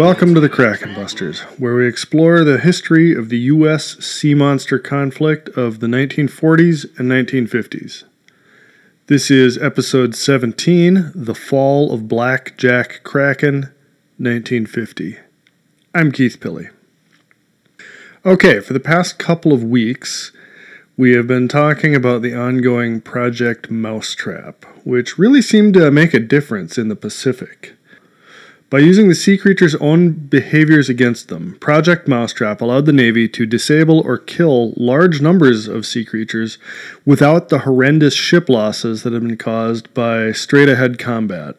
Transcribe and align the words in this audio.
welcome 0.00 0.32
to 0.34 0.40
the 0.40 0.48
Kraken 0.48 0.94
Busters, 0.94 1.40
where 1.58 1.74
we 1.74 1.86
explore 1.86 2.42
the 2.42 2.56
history 2.56 3.14
of 3.14 3.28
the 3.28 3.38
U.S. 3.38 3.98
sea 4.02 4.32
monster 4.32 4.78
conflict 4.78 5.50
of 5.50 5.80
the 5.80 5.86
1940s 5.88 6.98
and 6.98 7.10
1950s. 7.10 8.04
This 9.08 9.30
is 9.30 9.58
episode 9.58 10.14
17 10.14 11.12
The 11.14 11.34
Fall 11.34 11.92
of 11.92 12.08
Black 12.08 12.56
Jack 12.56 13.02
Kraken, 13.02 13.74
1950. 14.16 15.18
I'm 15.94 16.12
Keith 16.12 16.40
Pilley. 16.40 16.70
Okay, 18.24 18.60
for 18.60 18.72
the 18.72 18.80
past 18.80 19.18
couple 19.18 19.52
of 19.52 19.62
weeks, 19.62 20.32
we 20.96 21.12
have 21.12 21.26
been 21.26 21.46
talking 21.46 21.94
about 21.94 22.22
the 22.22 22.34
ongoing 22.34 23.02
Project 23.02 23.70
Mousetrap, 23.70 24.64
which 24.82 25.18
really 25.18 25.42
seemed 25.42 25.74
to 25.74 25.90
make 25.90 26.14
a 26.14 26.20
difference 26.20 26.78
in 26.78 26.88
the 26.88 26.96
Pacific. 26.96 27.74
By 28.70 28.78
using 28.78 29.08
the 29.08 29.16
sea 29.16 29.36
creature's 29.36 29.74
own 29.74 30.12
behaviors 30.12 30.88
against 30.88 31.26
them, 31.26 31.56
Project 31.58 32.06
Mousetrap 32.06 32.60
allowed 32.60 32.86
the 32.86 32.92
Navy 32.92 33.28
to 33.28 33.44
disable 33.44 33.98
or 33.98 34.16
kill 34.16 34.74
large 34.76 35.20
numbers 35.20 35.66
of 35.66 35.84
sea 35.84 36.04
creatures 36.04 36.56
without 37.04 37.48
the 37.48 37.60
horrendous 37.60 38.14
ship 38.14 38.48
losses 38.48 39.02
that 39.02 39.12
had 39.12 39.22
been 39.22 39.36
caused 39.36 39.92
by 39.92 40.30
straight 40.30 40.68
ahead 40.68 41.00
combat. 41.00 41.56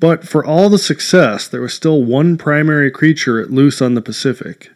But 0.00 0.28
for 0.28 0.44
all 0.44 0.68
the 0.68 0.78
success, 0.78 1.48
there 1.48 1.62
was 1.62 1.72
still 1.72 2.04
one 2.04 2.36
primary 2.36 2.90
creature 2.90 3.40
at 3.40 3.50
loose 3.50 3.80
on 3.80 3.94
the 3.94 4.02
Pacific, 4.02 4.70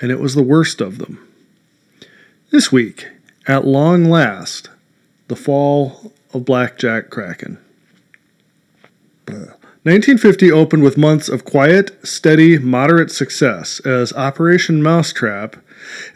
and 0.00 0.10
it 0.10 0.18
was 0.18 0.34
the 0.34 0.42
worst 0.42 0.80
of 0.80 0.96
them. 0.96 1.18
This 2.50 2.72
week, 2.72 3.08
at 3.46 3.66
long 3.66 4.06
last, 4.06 4.70
the 5.28 5.36
fall 5.36 6.14
of 6.32 6.46
Blackjack 6.46 7.10
Kraken. 7.10 7.58
1950 9.84 10.50
opened 10.50 10.82
with 10.82 10.96
months 10.96 11.28
of 11.28 11.44
quiet, 11.44 11.90
steady, 12.06 12.56
moderate 12.58 13.10
success 13.10 13.80
as 13.80 14.14
Operation 14.14 14.82
Mousetrap 14.82 15.56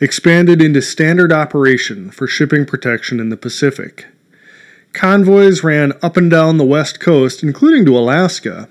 expanded 0.01 0.63
into 0.63 0.81
standard 0.81 1.31
operation 1.31 2.11
for 2.11 2.27
shipping 2.27 2.65
protection 2.65 3.21
in 3.21 3.29
the 3.29 3.37
Pacific. 3.37 4.07
Convoys 4.95 5.63
ran 5.63 5.93
up 6.01 6.17
and 6.17 6.31
down 6.31 6.57
the 6.57 6.65
west 6.65 6.99
coast, 6.99 7.43
including 7.43 7.85
to 7.85 7.99
Alaska, 7.99 8.71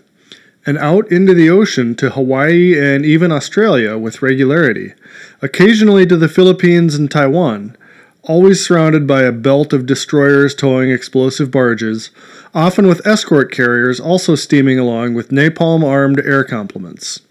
and 0.66 0.80
out 0.80 1.12
into 1.12 1.36
the 1.36 1.48
ocean 1.48 1.94
to 1.94 2.10
Hawaii 2.10 2.76
and 2.76 3.06
even 3.06 3.32
Australia 3.32 4.00
with 4.00 4.24
regularity, 4.24 4.96
occasionally 5.44 6.08
to 6.08 6.18
the 6.18 6.28
Philippines 6.28 6.96
and 6.96 7.12
Taiwan, 7.12 7.78
always 8.24 8.66
surrounded 8.66 9.06
by 9.06 9.22
a 9.22 9.32
belt 9.32 9.74
of 9.74 9.86
destroyers 9.86 10.56
towing 10.56 10.90
explosive 10.90 11.52
barges, 11.52 12.10
often 12.58 12.88
with 12.88 13.06
escort 13.06 13.52
carriers 13.52 14.00
also 14.00 14.34
steaming 14.34 14.80
along 14.80 15.14
with 15.14 15.30
napalm 15.30 15.84
armed 15.84 16.20
air 16.26 16.44
complements. 16.44 17.22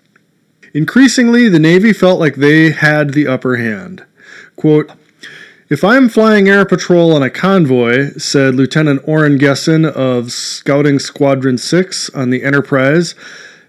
Increasingly, 0.73 1.49
the 1.49 1.59
Navy 1.59 1.93
felt 1.93 2.21
like 2.21 2.37
they 2.37 2.71
had 2.71 3.13
the 3.13 3.27
upper 3.27 3.57
hand. 3.57 4.05
Quote, 4.55 4.93
if 5.69 5.83
I'm 5.83 6.09
flying 6.09 6.49
air 6.49 6.65
patrol 6.65 7.13
on 7.13 7.25
a 7.25 7.31
convoy, 7.31 8.11
said 8.19 8.55
Lieutenant 8.55 9.03
Orrin 9.05 9.37
Gesson 9.37 9.85
of 9.85 10.31
Scouting 10.31 11.01
Squadron 11.01 11.59
6 11.59 12.09
on 12.11 12.31
the 12.31 12.45
Enterprise, 12.45 13.17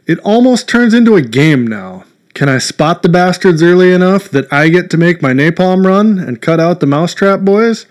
it 0.05 0.19
almost 0.19 0.69
turns 0.69 0.93
into 0.93 1.15
a 1.15 1.23
game 1.23 1.65
now. 1.65 2.05
Can 2.35 2.49
I 2.49 2.59
spot 2.59 3.01
the 3.01 3.09
bastards 3.09 3.63
early 3.63 3.91
enough 3.91 4.29
that 4.29 4.51
I 4.53 4.69
get 4.69 4.91
to 4.91 4.97
make 4.97 5.23
my 5.23 5.33
napalm 5.33 5.83
run 5.83 6.19
and 6.19 6.39
cut 6.39 6.59
out 6.59 6.81
the 6.81 6.85
mousetrap 6.85 7.39
boys? 7.39 7.87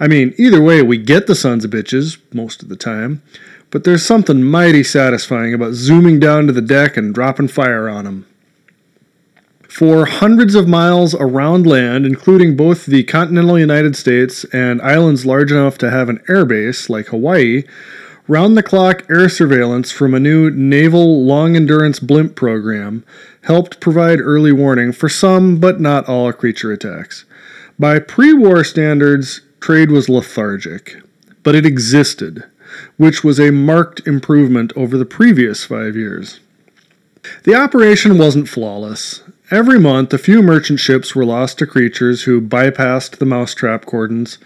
I 0.00 0.08
mean, 0.08 0.34
either 0.38 0.62
way, 0.62 0.80
we 0.82 0.96
get 0.96 1.26
the 1.26 1.34
sons 1.34 1.64
of 1.64 1.70
bitches 1.70 2.18
most 2.32 2.62
of 2.62 2.70
the 2.70 2.76
time, 2.76 3.22
but 3.70 3.84
there's 3.84 4.04
something 4.04 4.42
mighty 4.42 4.82
satisfying 4.82 5.52
about 5.52 5.74
zooming 5.74 6.18
down 6.18 6.46
to 6.46 6.54
the 6.54 6.62
deck 6.62 6.96
and 6.96 7.14
dropping 7.14 7.48
fire 7.48 7.86
on 7.86 8.06
'em. 8.06 8.24
For 9.68 10.06
hundreds 10.06 10.54
of 10.54 10.66
miles 10.66 11.14
around 11.14 11.66
land, 11.66 12.06
including 12.06 12.56
both 12.56 12.86
the 12.86 13.04
continental 13.04 13.58
United 13.58 13.94
States 13.94 14.44
and 14.52 14.82
islands 14.82 15.26
large 15.26 15.52
enough 15.52 15.78
to 15.78 15.90
have 15.90 16.08
an 16.08 16.20
airbase 16.28 16.88
like 16.88 17.08
Hawaii, 17.08 17.62
round 18.26 18.56
the 18.56 18.62
clock 18.62 19.04
air 19.10 19.28
surveillance 19.28 19.92
from 19.92 20.14
a 20.14 20.20
new 20.20 20.50
naval 20.50 21.24
long 21.24 21.56
endurance 21.56 22.00
blimp 22.00 22.34
program 22.34 23.04
helped 23.42 23.80
provide 23.80 24.20
early 24.20 24.52
warning 24.52 24.92
for 24.92 25.08
some 25.08 25.58
but 25.58 25.80
not 25.80 26.08
all 26.08 26.32
creature 26.32 26.72
attacks. 26.72 27.24
By 27.78 27.98
pre 27.98 28.32
war 28.32 28.64
standards, 28.64 29.42
trade 29.60 29.90
was 29.90 30.08
lethargic, 30.08 31.02
but 31.42 31.54
it 31.54 31.66
existed, 31.66 32.44
which 32.96 33.22
was 33.22 33.38
a 33.38 33.50
marked 33.50 34.06
improvement 34.06 34.72
over 34.74 34.96
the 34.96 35.04
previous 35.04 35.64
five 35.64 35.96
years. 35.96 36.40
The 37.44 37.54
operation 37.54 38.18
wasn't 38.18 38.48
flawless. 38.48 39.22
Every 39.50 39.78
month, 39.78 40.14
a 40.14 40.18
few 40.18 40.42
merchant 40.42 40.80
ships 40.80 41.14
were 41.14 41.24
lost 41.24 41.58
to 41.58 41.66
creatures 41.66 42.22
who 42.22 42.40
bypassed 42.40 43.18
the 43.18 43.26
mousetrap 43.26 43.84
cordons, 43.84 44.38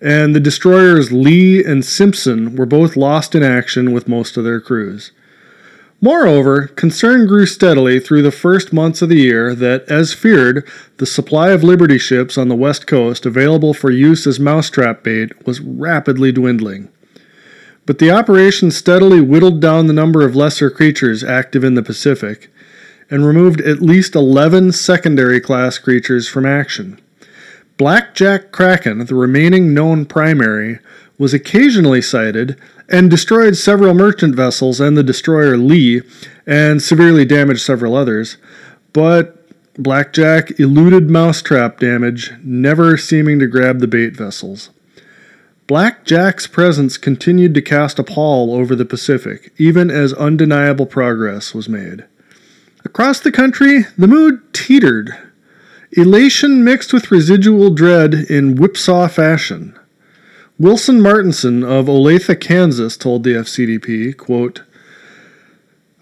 and 0.00 0.34
the 0.34 0.40
destroyers 0.40 1.12
Lee 1.12 1.64
and 1.64 1.84
Simpson 1.84 2.56
were 2.56 2.66
both 2.66 2.96
lost 2.96 3.34
in 3.34 3.42
action 3.42 3.92
with 3.92 4.08
most 4.08 4.36
of 4.36 4.44
their 4.44 4.60
crews. 4.60 5.12
Moreover, 6.00 6.68
concern 6.68 7.26
grew 7.26 7.46
steadily 7.46 7.98
through 7.98 8.22
the 8.22 8.30
first 8.30 8.72
months 8.72 9.00
of 9.00 9.08
the 9.08 9.20
year 9.20 9.54
that, 9.54 9.88
as 9.88 10.12
feared, 10.12 10.68
the 10.98 11.06
supply 11.06 11.50
of 11.50 11.64
Liberty 11.64 11.98
ships 11.98 12.36
on 12.36 12.48
the 12.48 12.54
west 12.54 12.86
coast 12.86 13.24
available 13.24 13.72
for 13.72 13.90
use 13.90 14.26
as 14.26 14.38
mousetrap 14.38 15.02
bait 15.02 15.46
was 15.46 15.60
rapidly 15.60 16.32
dwindling. 16.32 16.90
But 17.86 17.98
the 17.98 18.10
operation 18.10 18.70
steadily 18.70 19.20
whittled 19.20 19.60
down 19.60 19.86
the 19.86 19.92
number 19.94 20.24
of 20.24 20.36
lesser 20.36 20.70
creatures 20.70 21.24
active 21.24 21.64
in 21.64 21.74
the 21.74 21.82
Pacific 21.82 22.52
and 23.08 23.24
removed 23.24 23.60
at 23.60 23.80
least 23.80 24.14
11 24.14 24.72
secondary 24.72 25.40
class 25.40 25.78
creatures 25.78 26.28
from 26.28 26.44
action. 26.44 27.00
Blackjack 27.78 28.52
Kraken, 28.52 29.06
the 29.06 29.14
remaining 29.14 29.72
known 29.72 30.04
primary, 30.04 30.78
was 31.18 31.32
occasionally 31.32 32.02
sighted 32.02 32.58
and 32.88 33.10
destroyed 33.10 33.56
several 33.56 33.94
merchant 33.94 34.34
vessels 34.34 34.80
and 34.80 34.96
the 34.96 35.02
destroyer 35.02 35.56
Lee, 35.56 36.02
and 36.46 36.80
severely 36.82 37.24
damaged 37.24 37.62
several 37.62 37.96
others, 37.96 38.36
but 38.92 39.36
Blackjack 39.78 40.58
eluded 40.58 41.10
mousetrap 41.10 41.78
damage, 41.78 42.32
never 42.42 42.96
seeming 42.96 43.38
to 43.38 43.46
grab 43.46 43.80
the 43.80 43.88
bait 43.88 44.16
vessels. 44.16 44.70
Blackjack's 45.66 46.46
presence 46.46 46.96
continued 46.96 47.52
to 47.54 47.60
cast 47.60 47.98
a 47.98 48.04
pall 48.04 48.54
over 48.54 48.76
the 48.76 48.84
Pacific, 48.84 49.52
even 49.58 49.90
as 49.90 50.12
undeniable 50.14 50.86
progress 50.86 51.52
was 51.52 51.68
made. 51.68 52.04
Across 52.84 53.20
the 53.20 53.32
country, 53.32 53.84
the 53.98 54.06
mood 54.06 54.40
teetered. 54.54 55.10
Elation 55.92 56.62
mixed 56.62 56.92
with 56.92 57.10
residual 57.10 57.70
dread 57.70 58.14
in 58.14 58.56
whipsaw 58.56 59.08
fashion. 59.08 59.76
Wilson 60.58 61.02
Martinson 61.02 61.62
of 61.62 61.84
Olathe, 61.84 62.40
Kansas 62.40 62.96
told 62.96 63.24
the 63.24 63.34
FCDP, 63.34 64.16
quote, 64.16 64.62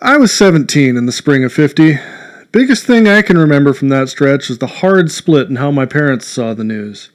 I 0.01 0.17
was 0.17 0.33
17 0.33 0.97
in 0.97 1.07
the 1.07 1.13
spring 1.13 1.43
of 1.43 1.53
50. 1.53 1.99
Biggest 2.53 2.87
thing 2.87 3.09
I 3.09 3.23
can 3.23 3.37
remember 3.37 3.75
from 3.75 3.89
that 3.89 4.09
stretch 4.11 4.51
is 4.51 4.59
the 4.59 4.69
hard 4.69 5.11
split 5.11 5.49
in 5.49 5.57
how 5.57 5.73
my 5.73 5.87
parents 5.87 6.29
saw 6.29 6.55
the 6.55 6.63
news. 6.63 7.11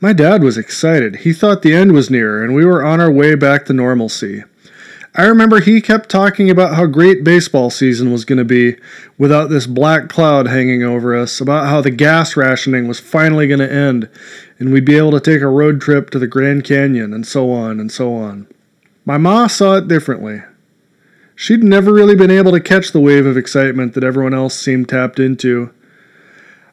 My 0.00 0.12
dad 0.12 0.44
was 0.44 0.56
excited. 0.56 1.16
He 1.16 1.32
thought 1.32 1.62
the 1.62 1.74
end 1.74 1.90
was 1.90 2.08
near 2.08 2.44
and 2.44 2.54
we 2.54 2.64
were 2.64 2.84
on 2.84 3.00
our 3.00 3.10
way 3.10 3.34
back 3.34 3.64
to 3.64 3.72
normalcy. 3.72 4.44
I 5.16 5.26
remember 5.26 5.60
he 5.60 5.80
kept 5.80 6.08
talking 6.08 6.50
about 6.50 6.74
how 6.74 6.86
great 6.86 7.22
baseball 7.22 7.70
season 7.70 8.10
was 8.10 8.24
going 8.24 8.38
to 8.38 8.44
be 8.44 8.76
without 9.16 9.48
this 9.48 9.64
black 9.64 10.08
cloud 10.08 10.48
hanging 10.48 10.82
over 10.82 11.14
us, 11.14 11.40
about 11.40 11.68
how 11.68 11.80
the 11.80 11.92
gas 11.92 12.36
rationing 12.36 12.88
was 12.88 12.98
finally 12.98 13.46
going 13.46 13.60
to 13.60 13.72
end 13.72 14.08
and 14.58 14.72
we'd 14.72 14.84
be 14.84 14.96
able 14.96 15.12
to 15.12 15.20
take 15.20 15.40
a 15.40 15.48
road 15.48 15.80
trip 15.80 16.10
to 16.10 16.18
the 16.18 16.26
Grand 16.26 16.64
Canyon 16.64 17.12
and 17.12 17.26
so 17.26 17.52
on 17.52 17.78
and 17.78 17.92
so 17.92 18.12
on. 18.14 18.48
My 19.04 19.16
ma 19.16 19.46
saw 19.46 19.76
it 19.76 19.86
differently. 19.86 20.42
She'd 21.36 21.62
never 21.62 21.92
really 21.92 22.16
been 22.16 22.30
able 22.30 22.52
to 22.52 22.60
catch 22.60 22.90
the 22.90 23.00
wave 23.00 23.26
of 23.26 23.36
excitement 23.36 23.94
that 23.94 24.04
everyone 24.04 24.34
else 24.34 24.58
seemed 24.58 24.88
tapped 24.88 25.20
into. 25.20 25.72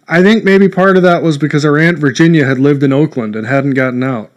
I 0.07 0.23
think 0.23 0.43
maybe 0.43 0.67
part 0.67 0.97
of 0.97 1.03
that 1.03 1.21
was 1.21 1.37
because 1.37 1.63
our 1.63 1.77
Aunt 1.77 1.99
Virginia 1.99 2.45
had 2.45 2.59
lived 2.59 2.81
in 2.81 2.93
Oakland 2.93 3.35
and 3.35 3.45
hadn't 3.45 3.73
gotten 3.73 4.03
out. 4.03 4.30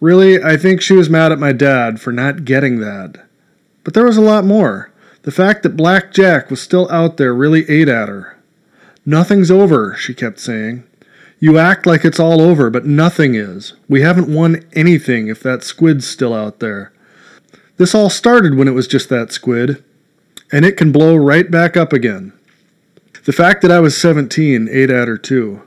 Really, 0.00 0.42
I 0.42 0.56
think 0.56 0.80
she 0.80 0.94
was 0.94 1.10
mad 1.10 1.30
at 1.30 1.38
my 1.38 1.52
dad 1.52 2.00
for 2.00 2.10
not 2.10 2.44
getting 2.44 2.80
that. 2.80 3.26
But 3.84 3.94
there 3.94 4.06
was 4.06 4.16
a 4.16 4.22
lot 4.22 4.44
more. 4.44 4.90
The 5.22 5.30
fact 5.30 5.62
that 5.62 5.76
Black 5.76 6.12
Jack 6.12 6.50
was 6.50 6.60
still 6.60 6.90
out 6.90 7.18
there 7.18 7.34
really 7.34 7.68
ate 7.68 7.88
at 7.88 8.08
her. 8.08 8.38
Nothing's 9.04 9.50
over, 9.50 9.94
she 9.94 10.14
kept 10.14 10.40
saying. 10.40 10.84
You 11.38 11.58
act 11.58 11.86
like 11.86 12.04
it's 12.04 12.20
all 12.20 12.40
over, 12.40 12.70
but 12.70 12.86
nothing 12.86 13.34
is. 13.34 13.74
We 13.88 14.02
haven't 14.02 14.34
won 14.34 14.64
anything 14.72 15.28
if 15.28 15.42
that 15.42 15.62
squid's 15.62 16.06
still 16.06 16.34
out 16.34 16.60
there. 16.60 16.92
This 17.76 17.94
all 17.94 18.10
started 18.10 18.56
when 18.56 18.68
it 18.68 18.74
was 18.74 18.86
just 18.86 19.08
that 19.08 19.32
squid, 19.32 19.82
and 20.52 20.64
it 20.64 20.76
can 20.76 20.92
blow 20.92 21.16
right 21.16 21.50
back 21.50 21.76
up 21.76 21.92
again. 21.92 22.32
The 23.24 23.32
fact 23.32 23.62
that 23.62 23.70
I 23.70 23.80
was 23.80 23.96
17 23.96 24.68
ate 24.70 24.90
at 24.90 25.08
her 25.08 25.18
too. 25.18 25.62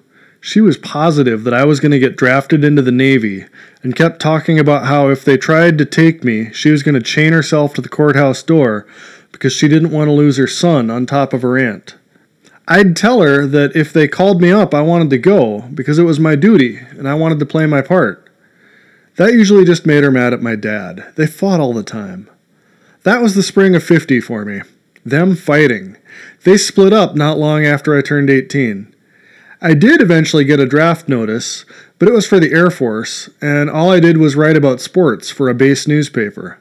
She 0.45 0.60
was 0.60 0.75
positive 0.78 1.45
that 1.45 1.54
I 1.54 1.63
was 1.63 1.80
going 1.80 1.94
to 1.94 2.00
get 2.00 2.18
drafted 2.18 2.66
into 2.66 2.81
the 2.81 2.92
Navy 2.92 3.45
and 3.81 3.95
kept 3.95 4.19
talking 4.19 4.60
about 4.60 4.88
how 4.88 5.07
if 5.07 5.24
they 5.24 5.38
tried 5.38 5.78
to 5.78 5.86
take 5.86 6.22
me, 6.22 6.51
she 6.51 6.69
was 6.69 6.84
going 6.84 6.95
to 6.95 7.01
chain 7.01 7.31
herself 7.31 7.74
to 7.74 7.81
the 7.81 7.88
courthouse 7.88 8.44
door 8.44 8.86
because 9.31 9.54
she 9.54 9.69
didn't 9.69 9.92
want 9.92 10.10
to 10.10 10.12
lose 10.12 10.36
her 10.36 10.45
son 10.45 10.90
on 10.90 11.06
top 11.06 11.31
of 11.31 11.44
her 11.44 11.57
aunt. 11.57 11.95
I'd 12.68 12.98
tell 12.98 13.22
her 13.22 13.48
that 13.48 13.74
if 13.74 13.94
they 13.94 14.10
called 14.10 14.42
me 14.42 14.51
up, 14.51 14.74
I 14.74 14.81
wanted 14.81 15.12
to 15.12 15.18
go 15.18 15.62
because 15.74 15.98
it 15.98 16.04
was 16.04 16.19
my 16.19 16.36
duty 16.36 16.75
and 16.75 17.07
I 17.07 17.13
wanted 17.13 17.40
to 17.40 17.45
play 17.45 17.66
my 17.66 17.81
part. 17.81 18.30
That 19.16 19.31
usually 19.31 19.63
just 19.63 19.86
made 19.86 20.04
her 20.04 20.12
mad 20.12 20.34
at 20.34 20.42
my 20.42 20.57
dad. 20.57 21.13
They 21.16 21.25
fought 21.25 21.62
all 21.62 21.72
the 21.72 21.84
time. 21.84 22.30
That 23.04 23.22
was 23.22 23.34
the 23.34 23.44
spring 23.44 23.78
of 23.78 23.84
50 23.84 24.19
for 24.19 24.44
me. 24.44 24.63
Them 25.06 25.38
fighting. 25.38 25.95
They 26.44 26.57
split 26.57 26.92
up 26.92 27.16
not 27.16 27.38
long 27.38 27.66
after 27.66 27.98
I 27.98 28.01
turned 28.01 28.30
18. 28.30 28.93
I 29.65 29.74
did 29.74 30.01
eventually 30.01 30.44
get 30.44 30.60
a 30.60 30.65
draft 30.65 31.07
notice, 31.07 31.63
but 31.98 32.10
it 32.10 32.13
was 32.13 32.27
for 32.27 32.38
the 32.38 32.51
Air 32.51 32.69
Force, 32.69 33.30
and 33.42 33.69
all 33.69 33.89
I 33.89 34.01
did 34.01 34.18
was 34.18 34.36
write 34.36 34.57
about 34.57 34.81
sports 34.81 35.30
for 35.30 35.48
a 35.48 35.54
base 35.54 35.88
newspaper. 35.88 36.60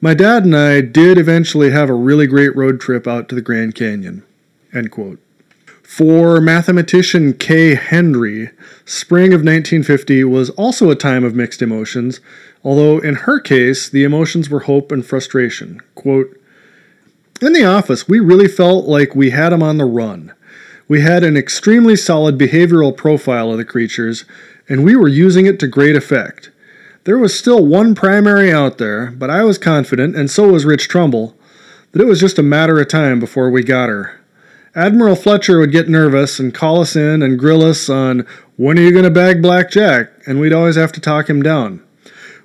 My 0.00 0.14
dad 0.14 0.44
and 0.44 0.56
I 0.56 0.80
did 0.80 1.16
eventually 1.16 1.70
have 1.70 1.88
a 1.88 1.94
really 1.94 2.26
great 2.26 2.56
road 2.56 2.80
trip 2.80 3.06
out 3.06 3.28
to 3.28 3.36
the 3.36 3.40
Grand 3.40 3.76
Canyon. 3.76 4.24
End 4.74 4.90
quote. 4.90 5.20
For 5.84 6.40
mathematician 6.40 7.34
Kay 7.34 7.76
Hendry, 7.76 8.50
spring 8.84 9.32
of 9.32 9.42
1950 9.42 10.24
was 10.24 10.50
also 10.50 10.90
a 10.90 10.96
time 10.96 11.22
of 11.22 11.36
mixed 11.36 11.62
emotions, 11.62 12.18
although 12.64 12.98
in 12.98 13.14
her 13.14 13.38
case, 13.38 13.88
the 13.88 14.02
emotions 14.02 14.50
were 14.50 14.60
hope 14.60 14.90
and 14.90 15.06
frustration. 15.06 15.80
Quote, 15.94 16.36
in 17.40 17.52
the 17.52 17.64
office, 17.64 18.08
we 18.08 18.18
really 18.18 18.48
felt 18.48 18.86
like 18.86 19.14
we 19.14 19.30
had 19.30 19.52
him 19.52 19.62
on 19.62 19.78
the 19.78 19.84
run. 19.84 20.32
We 20.88 21.02
had 21.02 21.22
an 21.22 21.36
extremely 21.36 21.96
solid 21.96 22.38
behavioral 22.38 22.96
profile 22.96 23.52
of 23.52 23.58
the 23.58 23.64
creatures, 23.64 24.24
and 24.68 24.82
we 24.82 24.96
were 24.96 25.06
using 25.06 25.44
it 25.44 25.60
to 25.60 25.66
great 25.66 25.94
effect. 25.94 26.50
There 27.04 27.18
was 27.18 27.38
still 27.38 27.64
one 27.64 27.94
primary 27.94 28.50
out 28.50 28.78
there, 28.78 29.10
but 29.10 29.28
I 29.28 29.44
was 29.44 29.58
confident, 29.58 30.16
and 30.16 30.30
so 30.30 30.50
was 30.50 30.64
Rich 30.64 30.88
Trumbull, 30.88 31.36
that 31.92 32.00
it 32.00 32.06
was 32.06 32.20
just 32.20 32.38
a 32.38 32.42
matter 32.42 32.80
of 32.80 32.88
time 32.88 33.20
before 33.20 33.50
we 33.50 33.62
got 33.62 33.90
her. 33.90 34.18
Admiral 34.74 35.16
Fletcher 35.16 35.58
would 35.58 35.72
get 35.72 35.90
nervous 35.90 36.38
and 36.38 36.54
call 36.54 36.80
us 36.80 36.96
in 36.96 37.22
and 37.22 37.38
grill 37.38 37.62
us 37.62 37.90
on 37.90 38.26
when 38.56 38.78
are 38.78 38.82
you 38.82 38.92
going 38.92 39.04
to 39.04 39.10
bag 39.10 39.42
Black 39.42 39.70
Jack, 39.70 40.10
and 40.26 40.40
we'd 40.40 40.52
always 40.54 40.76
have 40.76 40.92
to 40.92 41.00
talk 41.00 41.28
him 41.28 41.42
down. 41.42 41.82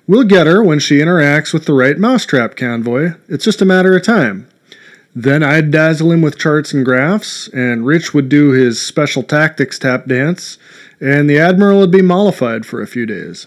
We'll 0.06 0.24
get 0.24 0.46
her 0.46 0.62
when 0.62 0.80
she 0.80 0.98
interacts 0.98 1.54
with 1.54 1.64
the 1.64 1.72
right 1.72 1.98
mousetrap 1.98 2.56
convoy. 2.56 3.12
It's 3.26 3.44
just 3.44 3.62
a 3.62 3.66
matter 3.66 3.96
of 3.96 4.02
time. 4.02 4.48
Then 5.14 5.42
I'd 5.44 5.70
dazzle 5.70 6.10
him 6.10 6.22
with 6.22 6.38
charts 6.38 6.72
and 6.72 6.84
graphs, 6.84 7.48
and 7.48 7.86
Rich 7.86 8.12
would 8.14 8.28
do 8.28 8.50
his 8.50 8.82
special 8.82 9.22
tactics 9.22 9.78
tap 9.78 10.06
dance, 10.06 10.58
and 11.00 11.30
the 11.30 11.38
Admiral 11.38 11.78
would 11.78 11.92
be 11.92 12.02
mollified 12.02 12.66
for 12.66 12.82
a 12.82 12.86
few 12.86 13.06
days. 13.06 13.46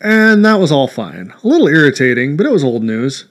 And 0.00 0.44
that 0.44 0.58
was 0.58 0.72
all 0.72 0.88
fine. 0.88 1.32
A 1.44 1.46
little 1.46 1.68
irritating, 1.68 2.36
but 2.36 2.44
it 2.44 2.52
was 2.52 2.64
old 2.64 2.82
news. 2.82 3.26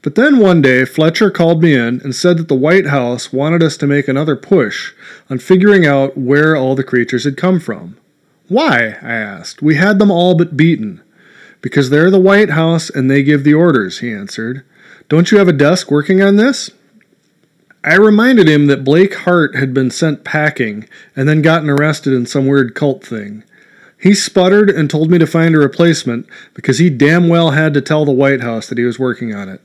But 0.00 0.14
then 0.14 0.38
one 0.38 0.62
day, 0.62 0.86
Fletcher 0.86 1.30
called 1.30 1.62
me 1.62 1.74
in 1.74 2.00
and 2.00 2.14
said 2.14 2.38
that 2.38 2.48
the 2.48 2.54
White 2.54 2.86
House 2.86 3.32
wanted 3.32 3.62
us 3.62 3.76
to 3.76 3.86
make 3.86 4.08
another 4.08 4.34
push 4.34 4.92
on 5.28 5.38
figuring 5.38 5.86
out 5.86 6.16
where 6.16 6.56
all 6.56 6.74
the 6.74 6.82
creatures 6.82 7.24
had 7.24 7.36
come 7.36 7.60
from. 7.60 7.98
Why? 8.48 8.96
I 9.02 9.12
asked. 9.12 9.62
We 9.62 9.76
had 9.76 9.98
them 9.98 10.10
all 10.10 10.34
but 10.34 10.56
beaten. 10.56 11.02
Because 11.60 11.90
they're 11.90 12.10
the 12.10 12.18
White 12.18 12.50
House 12.50 12.90
and 12.90 13.08
they 13.10 13.22
give 13.22 13.44
the 13.44 13.54
orders, 13.54 14.00
he 14.00 14.12
answered. 14.12 14.64
Don't 15.12 15.30
you 15.30 15.36
have 15.36 15.48
a 15.48 15.52
desk 15.52 15.90
working 15.90 16.22
on 16.22 16.36
this? 16.36 16.70
I 17.84 17.96
reminded 17.96 18.48
him 18.48 18.66
that 18.68 18.82
Blake 18.82 19.12
Hart 19.14 19.54
had 19.54 19.74
been 19.74 19.90
sent 19.90 20.24
packing 20.24 20.88
and 21.14 21.28
then 21.28 21.42
gotten 21.42 21.68
arrested 21.68 22.14
in 22.14 22.24
some 22.24 22.46
weird 22.46 22.74
cult 22.74 23.04
thing. 23.04 23.44
He 24.00 24.14
sputtered 24.14 24.70
and 24.70 24.88
told 24.88 25.10
me 25.10 25.18
to 25.18 25.26
find 25.26 25.54
a 25.54 25.58
replacement 25.58 26.26
because 26.54 26.78
he 26.78 26.88
damn 26.88 27.28
well 27.28 27.50
had 27.50 27.74
to 27.74 27.82
tell 27.82 28.06
the 28.06 28.10
White 28.10 28.40
House 28.40 28.68
that 28.68 28.78
he 28.78 28.84
was 28.84 28.98
working 28.98 29.34
on 29.34 29.50
it. 29.50 29.60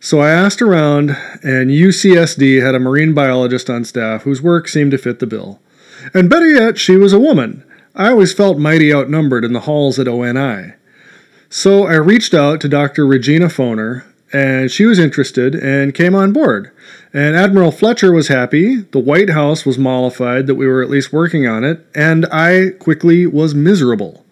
So 0.00 0.20
I 0.20 0.30
asked 0.30 0.62
around, 0.62 1.10
and 1.42 1.68
UCSD 1.68 2.62
had 2.62 2.74
a 2.74 2.80
marine 2.80 3.12
biologist 3.12 3.68
on 3.68 3.84
staff 3.84 4.22
whose 4.22 4.40
work 4.40 4.66
seemed 4.66 4.92
to 4.92 4.98
fit 4.98 5.18
the 5.18 5.26
bill. 5.26 5.60
And 6.14 6.30
better 6.30 6.48
yet, 6.48 6.78
she 6.78 6.96
was 6.96 7.12
a 7.12 7.20
woman. 7.20 7.64
I 7.94 8.08
always 8.08 8.32
felt 8.32 8.56
mighty 8.56 8.94
outnumbered 8.94 9.44
in 9.44 9.52
the 9.52 9.60
halls 9.60 9.98
at 9.98 10.08
ONI. 10.08 10.72
So 11.50 11.86
I 11.86 11.96
reached 11.96 12.32
out 12.32 12.62
to 12.62 12.68
Dr. 12.70 13.06
Regina 13.06 13.48
Foner, 13.48 14.04
and 14.34 14.68
she 14.68 14.84
was 14.84 14.98
interested 14.98 15.54
and 15.54 15.94
came 15.94 16.14
on 16.14 16.32
board. 16.32 16.72
And 17.12 17.36
Admiral 17.36 17.70
Fletcher 17.70 18.12
was 18.12 18.26
happy, 18.26 18.78
the 18.80 18.98
White 18.98 19.30
House 19.30 19.64
was 19.64 19.78
mollified 19.78 20.48
that 20.48 20.56
we 20.56 20.66
were 20.66 20.82
at 20.82 20.90
least 20.90 21.12
working 21.12 21.46
on 21.46 21.62
it, 21.62 21.86
and 21.94 22.26
I 22.26 22.70
quickly 22.80 23.26
was 23.28 23.54
miserable. 23.54 24.26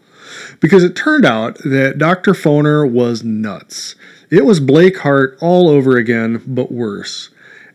Because 0.58 0.82
it 0.82 0.96
turned 0.96 1.25
out 1.25 1.58
that 1.58 1.99
Dr. 1.99 2.32
Foner 2.32 2.90
was 2.90 3.22
nuts. 3.22 3.94
It 4.28 4.44
was 4.44 4.58
Blake 4.58 4.99
Hart 4.99 5.38
all 5.40 5.69
over 5.69 5.96
again, 5.96 6.43
but 6.46 6.72
worse. 6.72 7.31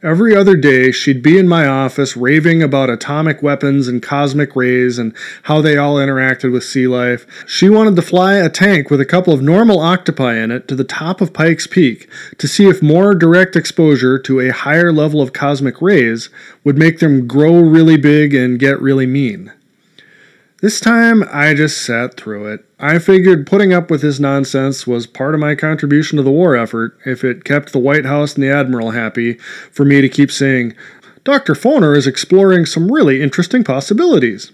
Every 0.08 0.34
other 0.34 0.56
day, 0.56 0.94
she'd 0.94 1.22
be 1.22 1.38
in 1.38 1.50
my 1.50 1.68
office 1.68 2.16
raving 2.16 2.64
about 2.64 2.90
atomic 2.90 3.44
weapons 3.44 3.90
and 3.90 4.02
cosmic 4.02 4.56
rays 4.56 4.98
and 4.98 5.14
how 5.44 5.60
they 5.60 5.76
all 5.76 5.96
interacted 5.96 6.54
with 6.54 6.64
sea 6.64 6.88
life. 6.88 7.28
She 7.46 7.68
wanted 7.68 7.98
to 7.98 8.02
fly 8.02 8.36
a 8.36 8.48
tank 8.48 8.90
with 8.90 9.02
a 9.02 9.06
couple 9.06 9.34
of 9.34 9.42
normal 9.42 9.82
octopi 9.82 10.36
in 10.36 10.50
it 10.50 10.66
to 10.70 10.76
the 10.76 10.86
top 10.86 11.20
of 11.20 11.34
Pikes 11.34 11.68
Peak 11.68 12.10
to 12.38 12.48
see 12.48 12.70
if 12.70 12.82
more 12.82 13.14
direct 13.14 13.58
exposure 13.58 14.18
to 14.20 14.40
a 14.40 14.54
higher 14.54 14.94
level 14.94 15.22
of 15.22 15.34
cosmic 15.34 15.82
rays 15.82 16.30
would 16.64 16.78
make 16.78 17.00
them 17.00 17.28
grow 17.28 17.60
really 17.60 17.98
big 17.98 18.34
and 18.34 18.60
get 18.60 18.82
really 18.82 19.08
mean. 19.08 19.52
This 20.60 20.80
time, 20.80 21.24
I 21.32 21.54
just 21.54 21.84
sat 21.86 22.16
through 22.16 22.52
it. 22.52 22.66
I 22.80 22.98
figured 22.98 23.46
putting 23.46 23.74
up 23.74 23.92
with 23.92 24.02
this 24.02 24.20
nonsense 24.20 24.88
was 24.88 25.06
part 25.06 25.36
of 25.36 25.40
my 25.40 25.54
contribution 25.54 26.18
to 26.18 26.24
the 26.24 26.32
war 26.32 26.56
effort 26.56 26.98
if 27.06 27.24
it 27.24 27.44
kept 27.44 27.72
the 27.72 27.80
White 27.80 28.06
House 28.06 28.34
and 28.34 28.44
the 28.44 28.50
Admiral 28.50 28.90
happy 28.90 29.36
for 29.72 29.86
me 29.86 30.02
to 30.02 30.10
keep 30.10 30.32
saying, 30.32 30.74
Dr. 31.24 31.54
Foner 31.54 31.96
is 31.96 32.08
exploring 32.08 32.66
some 32.66 32.92
really 32.92 33.22
interesting 33.22 33.64
possibilities. 33.64 34.52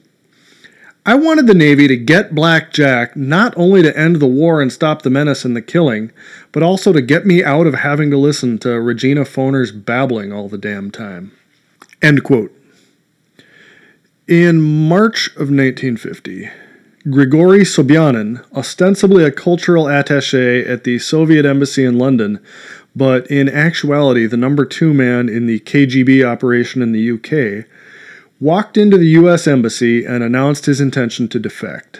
I 1.05 1.15
wanted 1.15 1.47
the 1.47 1.53
Navy 1.53 1.87
to 1.87 1.95
get 1.95 2.35
Black 2.35 2.73
Jack 2.73 3.15
not 3.15 3.53
only 3.55 3.81
to 3.81 3.97
end 3.97 4.17
the 4.17 4.27
war 4.27 4.61
and 4.61 4.73
stop 4.73 5.03
the 5.03 5.09
menace 5.09 5.45
and 5.45 5.55
the 5.55 5.61
killing, 5.61 6.11
but 6.51 6.63
also 6.63 6.91
to 6.91 7.01
get 7.01 7.25
me 7.25 7.41
out 7.41 7.65
of 7.65 7.75
having 7.75 8.11
to 8.11 8.17
listen 8.17 8.57
to 8.59 8.81
Regina 8.81 9.21
Foner's 9.21 9.71
babbling 9.71 10.33
all 10.33 10.49
the 10.49 10.57
damn 10.57 10.91
time. 10.91 11.31
End 12.01 12.25
quote. 12.25 12.51
In 14.27 14.87
March 14.87 15.27
of 15.31 15.51
1950, 15.51 16.49
Grigory 17.09 17.65
Sobyanin, 17.65 18.41
ostensibly 18.55 19.25
a 19.25 19.31
cultural 19.31 19.89
attache 19.89 20.61
at 20.65 20.85
the 20.85 20.97
Soviet 20.99 21.45
embassy 21.45 21.83
in 21.83 21.97
London, 21.97 22.39
but 22.95 23.29
in 23.29 23.49
actuality 23.49 24.25
the 24.25 24.37
number 24.37 24.63
two 24.63 24.93
man 24.93 25.27
in 25.27 25.45
the 25.45 25.59
KGB 25.59 26.25
operation 26.25 26.81
in 26.81 26.93
the 26.93 27.11
UK, 27.11 27.65
walked 28.39 28.77
into 28.77 28.97
the 28.97 29.07
US 29.07 29.45
embassy 29.45 30.05
and 30.05 30.23
announced 30.23 30.67
his 30.67 30.79
intention 30.79 31.27
to 31.27 31.37
defect. 31.37 31.99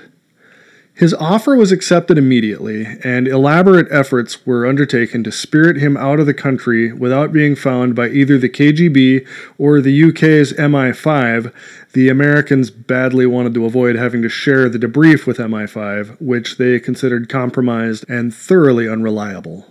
His 0.95 1.13
offer 1.15 1.55
was 1.55 1.71
accepted 1.71 2.19
immediately, 2.19 2.85
and 3.03 3.27
elaborate 3.27 3.88
efforts 3.89 4.45
were 4.45 4.67
undertaken 4.67 5.23
to 5.23 5.31
spirit 5.31 5.77
him 5.77 5.97
out 5.97 6.19
of 6.19 6.27
the 6.27 6.35
country 6.35 6.93
without 6.93 7.33
being 7.33 7.55
found 7.55 7.95
by 7.95 8.09
either 8.09 8.38
the 8.38 8.47
KGB 8.50 9.27
or 9.57 9.81
the 9.81 10.03
UK's 10.09 10.53
MI5. 10.53 11.51
The 11.93 12.09
Americans 12.09 12.69
badly 12.69 13.25
wanted 13.25 13.55
to 13.55 13.65
avoid 13.65 13.95
having 13.95 14.21
to 14.21 14.29
share 14.29 14.69
the 14.69 14.77
debrief 14.77 15.25
with 15.25 15.39
MI5, 15.39 16.21
which 16.21 16.57
they 16.57 16.79
considered 16.79 17.27
compromised 17.27 18.05
and 18.07 18.31
thoroughly 18.31 18.88
unreliable. 18.88 19.65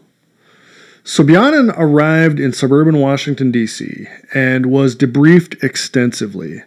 Sobyanin 1.05 1.73
arrived 1.77 2.41
in 2.41 2.53
suburban 2.53 2.99
Washington, 2.99 3.53
D.C., 3.53 4.09
and 4.35 4.67
was 4.67 4.97
debriefed 4.97 5.63
extensively. 5.63 6.63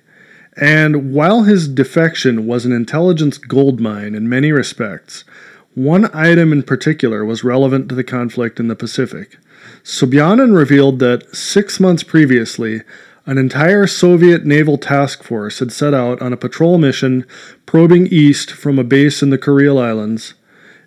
And 0.58 1.14
while 1.14 1.44
his 1.44 1.68
defection 1.68 2.48
was 2.48 2.66
an 2.66 2.72
intelligence 2.72 3.38
goldmine 3.38 4.16
in 4.16 4.30
many 4.30 4.52
respects, 4.52 5.26
one 5.74 6.10
item 6.16 6.54
in 6.54 6.64
particular 6.64 7.26
was 7.26 7.44
relevant 7.44 7.90
to 7.90 7.96
the 7.96 8.04
conflict 8.04 8.60
in 8.60 8.70
the 8.70 8.76
Pacific. 8.76 9.38
Sobyanin 9.84 10.56
revealed 10.56 11.00
that 11.00 11.36
six 11.36 11.80
months 11.80 12.04
previously, 12.04 12.82
an 13.26 13.38
entire 13.38 13.86
Soviet 13.88 14.46
naval 14.46 14.78
task 14.78 15.24
force 15.24 15.60
had 15.60 15.72
set 15.72 15.94
out 15.94 16.22
on 16.22 16.32
a 16.32 16.38
patrol 16.38 16.78
mission 16.78 17.26
probing 17.66 18.08
east 18.08 18.52
from 18.52 18.80
a 18.80 18.84
base 18.84 19.22
in 19.22 19.32
the 19.32 19.38
Kuril 19.38 19.82
Islands 19.82 20.36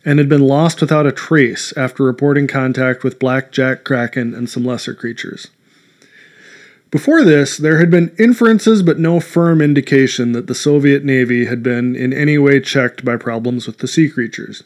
and 0.05 0.19
had 0.19 0.29
been 0.29 0.47
lost 0.47 0.81
without 0.81 1.07
a 1.07 1.13
trace 1.13 1.77
after 1.77 2.03
reporting 2.03 2.47
contact 2.47 3.05
with 3.05 3.19
Black 3.19 3.53
Jack 3.53 3.85
Kraken 3.85 4.35
and 4.35 4.49
some 4.49 4.65
lesser 4.65 4.95
creatures. 4.95 5.49
Before 6.91 7.23
this, 7.23 7.59
there 7.59 7.79
had 7.79 7.91
been 7.91 8.15
inferences 8.19 8.83
but 8.83 8.99
no 8.99 9.21
firm 9.21 9.61
indication 9.61 10.33
that 10.33 10.47
the 10.47 10.55
Soviet 10.55 11.05
Navy 11.05 11.45
had 11.45 11.63
been 11.63 11.95
in 11.95 12.15
any 12.15 12.39
way 12.39 12.61
checked 12.61 13.05
by 13.05 13.17
problems 13.17 13.67
with 13.67 13.79
the 13.79 13.89
sea 13.89 14.09
creatures. 14.09 14.65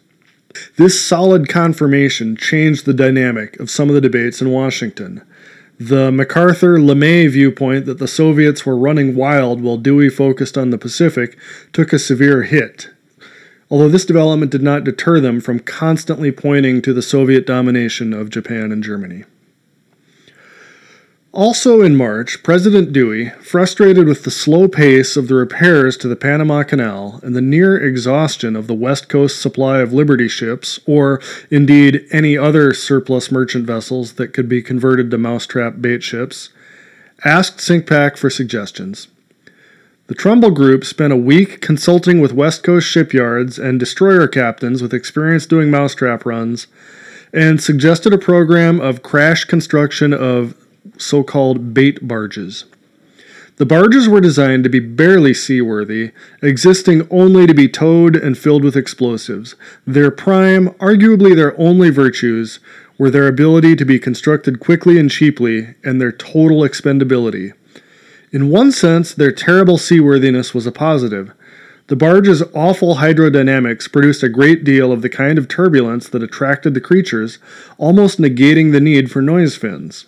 This 0.76 1.04
solid 1.04 1.48
confirmation 1.48 2.36
changed 2.36 2.84
the 2.84 2.94
dynamic 2.94 3.58
of 3.58 3.70
some 3.70 3.88
of 3.88 3.96
the 3.96 4.00
debates 4.00 4.40
in 4.40 4.50
Washington. 4.50 5.22
The 5.80 6.12
MacArthur 6.12 6.78
LeMay 6.78 7.28
viewpoint 7.28 7.86
that 7.86 7.98
the 7.98 8.06
Soviets 8.06 8.64
were 8.64 8.76
running 8.76 9.16
wild 9.16 9.60
while 9.60 9.76
Dewey 9.76 10.08
focused 10.08 10.56
on 10.56 10.70
the 10.70 10.78
Pacific 10.78 11.36
took 11.72 11.92
a 11.92 11.98
severe 11.98 12.44
hit, 12.44 12.88
although 13.68 13.88
this 13.88 14.06
development 14.06 14.52
did 14.52 14.62
not 14.62 14.84
deter 14.84 15.18
them 15.18 15.40
from 15.40 15.58
constantly 15.58 16.30
pointing 16.30 16.82
to 16.82 16.92
the 16.92 17.02
Soviet 17.02 17.46
domination 17.46 18.12
of 18.12 18.30
Japan 18.30 18.70
and 18.70 18.84
Germany. 18.84 19.24
Also 21.32 21.80
in 21.80 21.96
March, 21.96 22.42
President 22.42 22.92
Dewey, 22.92 23.30
frustrated 23.40 24.06
with 24.06 24.24
the 24.24 24.30
slow 24.30 24.68
pace 24.68 25.16
of 25.16 25.28
the 25.28 25.34
repairs 25.34 25.96
to 25.96 26.06
the 26.06 26.14
Panama 26.14 26.62
Canal 26.62 27.20
and 27.22 27.34
the 27.34 27.40
near 27.40 27.74
exhaustion 27.74 28.54
of 28.54 28.66
the 28.66 28.74
West 28.74 29.08
Coast 29.08 29.40
supply 29.40 29.78
of 29.78 29.94
Liberty 29.94 30.28
ships, 30.28 30.78
or 30.84 31.22
indeed 31.50 32.06
any 32.10 32.36
other 32.36 32.74
surplus 32.74 33.32
merchant 33.32 33.64
vessels 33.64 34.14
that 34.14 34.34
could 34.34 34.46
be 34.46 34.60
converted 34.60 35.10
to 35.10 35.16
mousetrap 35.16 35.80
bait 35.80 36.02
ships, 36.02 36.50
asked 37.24 37.60
CINCPAC 37.60 38.18
for 38.18 38.28
suggestions. 38.28 39.08
The 40.08 40.14
Trumbull 40.14 40.50
Group 40.50 40.84
spent 40.84 41.14
a 41.14 41.16
week 41.16 41.62
consulting 41.62 42.20
with 42.20 42.34
West 42.34 42.62
Coast 42.62 42.86
shipyards 42.86 43.58
and 43.58 43.80
destroyer 43.80 44.28
captains 44.28 44.82
with 44.82 44.92
experience 44.92 45.46
doing 45.46 45.70
mousetrap 45.70 46.26
runs 46.26 46.66
and 47.32 47.62
suggested 47.62 48.12
a 48.12 48.18
program 48.18 48.82
of 48.82 49.02
crash 49.02 49.44
construction 49.44 50.12
of 50.12 50.54
so 50.98 51.22
called 51.22 51.74
bait 51.74 52.06
barges. 52.06 52.64
The 53.56 53.66
barges 53.66 54.08
were 54.08 54.20
designed 54.20 54.64
to 54.64 54.70
be 54.70 54.80
barely 54.80 55.34
seaworthy, 55.34 56.12
existing 56.42 57.06
only 57.10 57.46
to 57.46 57.54
be 57.54 57.68
towed 57.68 58.16
and 58.16 58.36
filled 58.36 58.64
with 58.64 58.76
explosives. 58.76 59.54
Their 59.86 60.10
prime, 60.10 60.70
arguably 60.80 61.36
their 61.36 61.58
only 61.60 61.90
virtues, 61.90 62.60
were 62.98 63.10
their 63.10 63.28
ability 63.28 63.76
to 63.76 63.84
be 63.84 63.98
constructed 63.98 64.58
quickly 64.58 64.98
and 64.98 65.10
cheaply, 65.10 65.74
and 65.84 66.00
their 66.00 66.12
total 66.12 66.60
expendability. 66.60 67.52
In 68.32 68.48
one 68.48 68.72
sense, 68.72 69.14
their 69.14 69.32
terrible 69.32 69.76
seaworthiness 69.76 70.54
was 70.54 70.66
a 70.66 70.72
positive. 70.72 71.32
The 71.88 71.96
barge's 71.96 72.42
awful 72.54 72.96
hydrodynamics 72.96 73.92
produced 73.92 74.22
a 74.22 74.28
great 74.28 74.64
deal 74.64 74.92
of 74.92 75.02
the 75.02 75.10
kind 75.10 75.36
of 75.36 75.46
turbulence 75.46 76.08
that 76.08 76.22
attracted 76.22 76.72
the 76.72 76.80
creatures, 76.80 77.38
almost 77.76 78.18
negating 78.18 78.72
the 78.72 78.80
need 78.80 79.10
for 79.10 79.20
noise 79.20 79.56
fins. 79.56 80.06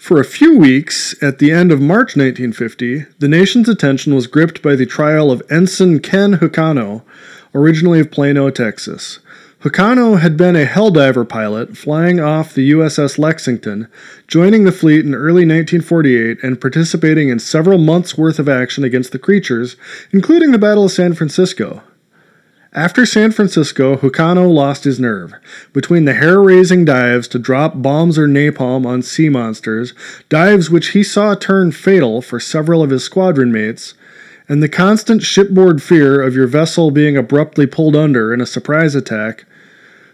For 0.00 0.18
a 0.18 0.24
few 0.24 0.56
weeks, 0.56 1.14
at 1.22 1.40
the 1.40 1.52
end 1.52 1.70
of 1.70 1.78
March 1.78 2.16
1950, 2.16 3.04
the 3.18 3.28
nation's 3.28 3.68
attention 3.68 4.14
was 4.14 4.26
gripped 4.26 4.62
by 4.62 4.74
the 4.74 4.86
trial 4.86 5.30
of 5.30 5.42
Ensign 5.50 6.00
Ken 6.00 6.38
Hukano, 6.38 7.02
originally 7.54 8.00
of 8.00 8.10
Plano, 8.10 8.48
Texas. 8.48 9.18
Hukano 9.60 10.18
had 10.18 10.38
been 10.38 10.56
a 10.56 10.64
Helldiver 10.64 11.28
pilot 11.28 11.76
flying 11.76 12.18
off 12.18 12.54
the 12.54 12.70
USS 12.70 13.18
Lexington, 13.18 13.88
joining 14.26 14.64
the 14.64 14.72
fleet 14.72 15.04
in 15.04 15.14
early 15.14 15.44
1948 15.44 16.42
and 16.42 16.58
participating 16.58 17.28
in 17.28 17.38
several 17.38 17.76
months' 17.76 18.16
worth 18.16 18.38
of 18.38 18.48
action 18.48 18.84
against 18.84 19.12
the 19.12 19.18
creatures, 19.18 19.76
including 20.12 20.50
the 20.50 20.58
Battle 20.58 20.86
of 20.86 20.92
San 20.92 21.12
Francisco. 21.12 21.82
After 22.72 23.04
San 23.04 23.32
Francisco, 23.32 23.96
Hukano 23.96 24.48
lost 24.48 24.84
his 24.84 25.00
nerve. 25.00 25.34
Between 25.72 26.04
the 26.04 26.14
hair 26.14 26.40
raising 26.40 26.84
dives 26.84 27.26
to 27.28 27.38
drop 27.40 27.82
bombs 27.82 28.16
or 28.16 28.28
napalm 28.28 28.86
on 28.86 29.02
sea 29.02 29.28
monsters, 29.28 29.92
dives 30.28 30.70
which 30.70 30.90
he 30.90 31.02
saw 31.02 31.34
turn 31.34 31.72
fatal 31.72 32.22
for 32.22 32.38
several 32.38 32.80
of 32.80 32.90
his 32.90 33.02
squadron 33.02 33.50
mates, 33.50 33.94
and 34.48 34.62
the 34.62 34.68
constant 34.68 35.22
shipboard 35.22 35.82
fear 35.82 36.22
of 36.22 36.36
your 36.36 36.46
vessel 36.46 36.92
being 36.92 37.16
abruptly 37.16 37.66
pulled 37.66 37.96
under 37.96 38.32
in 38.32 38.40
a 38.40 38.46
surprise 38.46 38.94
attack, 38.94 39.46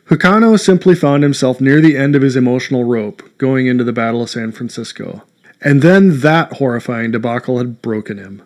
Hukano 0.07 0.59
simply 0.59 0.95
found 0.95 1.25
himself 1.25 1.61
near 1.61 1.83
the 1.83 1.97
end 1.97 2.17
of 2.17 2.23
his 2.23 2.37
emotional 2.37 2.85
rope 2.85 3.23
going 3.37 3.67
into 3.67 3.85
the 3.85 3.93
Battle 3.93 4.23
of 4.23 4.31
San 4.31 4.51
Francisco. 4.53 5.25
And 5.61 5.83
then 5.83 6.21
that 6.21 6.55
horrifying 6.55 7.11
debacle 7.11 7.59
had 7.59 7.83
broken 7.83 8.17
him. 8.17 8.43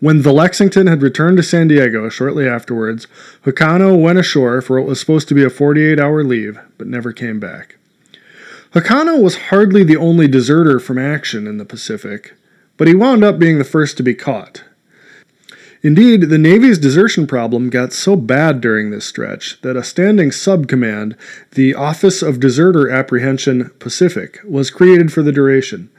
When 0.00 0.22
the 0.22 0.32
Lexington 0.32 0.86
had 0.86 1.02
returned 1.02 1.36
to 1.36 1.42
San 1.42 1.68
Diego 1.68 2.08
shortly 2.08 2.48
afterwards, 2.48 3.06
Hukano 3.44 4.00
went 4.00 4.18
ashore 4.18 4.62
for 4.62 4.80
what 4.80 4.88
was 4.88 4.98
supposed 4.98 5.28
to 5.28 5.34
be 5.34 5.44
a 5.44 5.50
48 5.50 6.00
hour 6.00 6.24
leave, 6.24 6.58
but 6.78 6.86
never 6.86 7.12
came 7.12 7.38
back. 7.38 7.76
Hukano 8.72 9.20
was 9.20 9.50
hardly 9.50 9.84
the 9.84 9.98
only 9.98 10.26
deserter 10.26 10.80
from 10.80 10.96
action 10.96 11.46
in 11.46 11.58
the 11.58 11.66
Pacific, 11.66 12.34
but 12.78 12.88
he 12.88 12.94
wound 12.94 13.22
up 13.22 13.38
being 13.38 13.58
the 13.58 13.64
first 13.64 13.98
to 13.98 14.02
be 14.02 14.14
caught. 14.14 14.64
Indeed, 15.82 16.24
the 16.24 16.38
Navy's 16.38 16.78
desertion 16.78 17.26
problem 17.26 17.68
got 17.68 17.92
so 17.92 18.16
bad 18.16 18.62
during 18.62 18.90
this 18.90 19.04
stretch 19.04 19.60
that 19.60 19.76
a 19.76 19.84
standing 19.84 20.30
subcommand, 20.30 21.14
the 21.52 21.74
Office 21.74 22.22
of 22.22 22.40
Deserter 22.40 22.90
Apprehension 22.90 23.70
Pacific, 23.78 24.40
was 24.44 24.70
created 24.70 25.12
for 25.12 25.22
the 25.22 25.32
duration. 25.32 25.90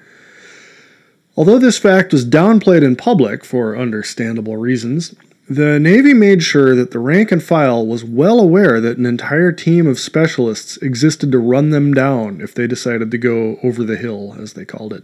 Although 1.41 1.57
this 1.57 1.79
fact 1.79 2.13
was 2.13 2.23
downplayed 2.23 2.83
in 2.83 2.95
public 2.95 3.43
for 3.43 3.75
understandable 3.75 4.57
reasons, 4.57 5.15
the 5.49 5.79
Navy 5.79 6.13
made 6.13 6.43
sure 6.43 6.75
that 6.75 6.91
the 6.91 6.99
rank 6.99 7.31
and 7.31 7.41
file 7.41 7.83
was 7.83 8.03
well 8.03 8.39
aware 8.39 8.79
that 8.79 8.99
an 8.99 9.07
entire 9.07 9.51
team 9.51 9.87
of 9.87 9.97
specialists 9.97 10.77
existed 10.83 11.31
to 11.31 11.39
run 11.39 11.71
them 11.71 11.95
down 11.95 12.41
if 12.41 12.53
they 12.53 12.67
decided 12.67 13.09
to 13.09 13.17
go 13.17 13.57
over 13.63 13.83
the 13.83 13.97
hill, 13.97 14.35
as 14.39 14.53
they 14.53 14.65
called 14.65 14.93
it. 14.93 15.03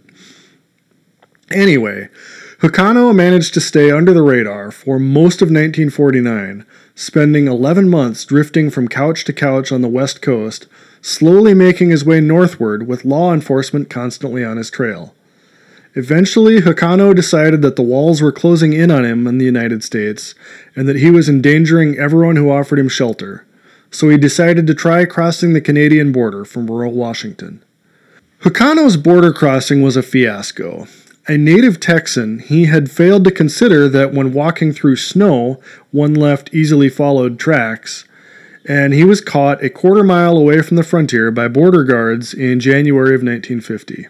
Anyway, 1.49 2.07
Hukano 2.59 3.15
managed 3.15 3.55
to 3.55 3.59
stay 3.59 3.89
under 3.89 4.13
the 4.13 4.21
radar 4.21 4.69
for 4.69 4.99
most 4.99 5.41
of 5.41 5.47
1949, 5.47 6.67
spending 6.93 7.47
11 7.47 7.89
months 7.89 8.23
drifting 8.25 8.69
from 8.69 8.87
couch 8.87 9.23
to 9.23 9.33
couch 9.33 9.71
on 9.71 9.81
the 9.81 9.87
west 9.87 10.21
coast, 10.21 10.67
slowly 11.01 11.55
making 11.55 11.89
his 11.89 12.05
way 12.05 12.21
northward 12.21 12.87
with 12.87 13.05
law 13.05 13.33
enforcement 13.33 13.89
constantly 13.89 14.45
on 14.45 14.57
his 14.57 14.69
trail. 14.69 15.15
Eventually, 15.95 16.59
Hukano 16.61 17.15
decided 17.15 17.61
that 17.61 17.75
the 17.75 17.81
walls 17.81 18.21
were 18.21 18.31
closing 18.31 18.73
in 18.73 18.91
on 18.91 19.05
him 19.05 19.25
in 19.25 19.37
the 19.37 19.45
United 19.45 19.83
States 19.83 20.35
and 20.75 20.87
that 20.87 20.97
he 20.97 21.09
was 21.09 21.27
endangering 21.27 21.97
everyone 21.97 22.35
who 22.35 22.51
offered 22.51 22.79
him 22.79 22.89
shelter, 22.89 23.45
so 23.89 24.09
he 24.09 24.17
decided 24.17 24.67
to 24.67 24.75
try 24.75 25.05
crossing 25.05 25.53
the 25.53 25.61
Canadian 25.61 26.11
border 26.11 26.45
from 26.45 26.69
rural 26.69 26.93
Washington. 26.93 27.63
Hukano's 28.41 28.97
border 28.97 29.33
crossing 29.33 29.81
was 29.81 29.97
a 29.97 30.03
fiasco. 30.03 30.87
A 31.27 31.37
native 31.37 31.79
Texan, 31.79 32.39
he 32.39 32.65
had 32.65 32.91
failed 32.91 33.23
to 33.23 33.31
consider 33.31 33.89
that 33.89 34.13
when 34.13 34.31
walking 34.31 34.71
through 34.71 34.95
snow, 34.97 35.59
one 35.91 36.13
left 36.13 36.53
easily 36.53 36.87
followed 36.87 37.39
tracks, 37.39 38.05
and 38.65 38.93
he 38.93 39.03
was 39.03 39.19
caught 39.19 39.63
a 39.63 39.69
quarter 39.69 40.03
mile 40.03 40.37
away 40.37 40.61
from 40.61 40.77
the 40.77 40.83
frontier 40.83 41.31
by 41.31 41.47
border 41.47 41.83
guards 41.83 42.33
in 42.33 42.59
January 42.59 43.15
of 43.15 43.23
1950. 43.23 44.07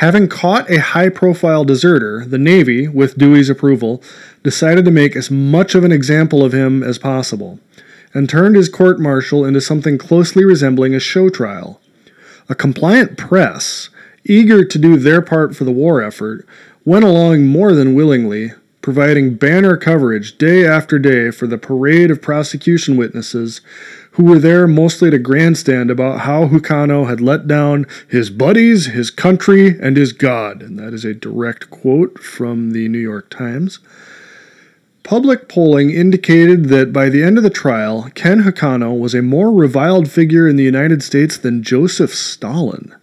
Having 0.00 0.28
caught 0.28 0.70
a 0.70 0.80
high 0.80 1.10
profile 1.10 1.62
deserter, 1.62 2.24
the 2.24 2.38
Navy, 2.38 2.88
with 2.88 3.18
Dewey's 3.18 3.50
approval, 3.50 4.02
decided 4.42 4.86
to 4.86 4.90
make 4.90 5.14
as 5.14 5.30
much 5.30 5.74
of 5.74 5.84
an 5.84 5.92
example 5.92 6.42
of 6.42 6.54
him 6.54 6.82
as 6.82 6.96
possible, 6.98 7.60
and 8.14 8.26
turned 8.26 8.56
his 8.56 8.70
court 8.70 8.98
martial 8.98 9.44
into 9.44 9.60
something 9.60 9.98
closely 9.98 10.42
resembling 10.42 10.94
a 10.94 11.00
show 11.00 11.28
trial. 11.28 11.82
A 12.48 12.54
compliant 12.54 13.18
press, 13.18 13.90
eager 14.24 14.64
to 14.64 14.78
do 14.78 14.96
their 14.96 15.20
part 15.20 15.54
for 15.54 15.64
the 15.64 15.70
war 15.70 16.02
effort, 16.02 16.46
went 16.86 17.04
along 17.04 17.46
more 17.46 17.74
than 17.74 17.92
willingly, 17.92 18.52
providing 18.80 19.34
banner 19.34 19.76
coverage 19.76 20.38
day 20.38 20.66
after 20.66 20.98
day 20.98 21.30
for 21.30 21.46
the 21.46 21.58
parade 21.58 22.10
of 22.10 22.22
prosecution 22.22 22.96
witnesses 22.96 23.60
who 24.20 24.26
were 24.26 24.38
there 24.38 24.68
mostly 24.68 25.08
to 25.08 25.18
grandstand 25.18 25.90
about 25.90 26.20
how 26.20 26.46
Hukano 26.46 27.08
had 27.08 27.22
let 27.22 27.48
down 27.48 27.86
his 28.06 28.28
buddies, 28.28 28.88
his 28.88 29.10
country, 29.10 29.80
and 29.80 29.96
his 29.96 30.12
God. 30.12 30.60
And 30.60 30.78
that 30.78 30.92
is 30.92 31.06
a 31.06 31.14
direct 31.14 31.70
quote 31.70 32.18
from 32.18 32.72
the 32.72 32.86
New 32.88 32.98
York 32.98 33.30
Times. 33.30 33.78
Public 35.04 35.48
polling 35.48 35.88
indicated 35.88 36.66
that 36.66 36.92
by 36.92 37.08
the 37.08 37.22
end 37.22 37.38
of 37.38 37.42
the 37.42 37.48
trial, 37.48 38.10
Ken 38.14 38.42
Hukano 38.42 38.92
was 38.98 39.14
a 39.14 39.22
more 39.22 39.50
reviled 39.50 40.10
figure 40.10 40.46
in 40.46 40.56
the 40.56 40.64
United 40.64 41.02
States 41.02 41.38
than 41.38 41.62
Joseph 41.62 42.14
Stalin, 42.14 42.94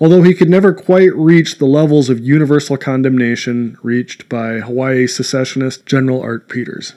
although 0.00 0.22
he 0.22 0.32
could 0.32 0.48
never 0.48 0.72
quite 0.72 1.14
reach 1.14 1.58
the 1.58 1.66
levels 1.66 2.08
of 2.08 2.20
universal 2.20 2.78
condemnation 2.78 3.76
reached 3.82 4.30
by 4.30 4.60
Hawaii 4.60 5.06
secessionist 5.06 5.84
General 5.84 6.22
Art 6.22 6.48
Peters. 6.48 6.94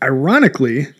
Ironically, 0.00 0.94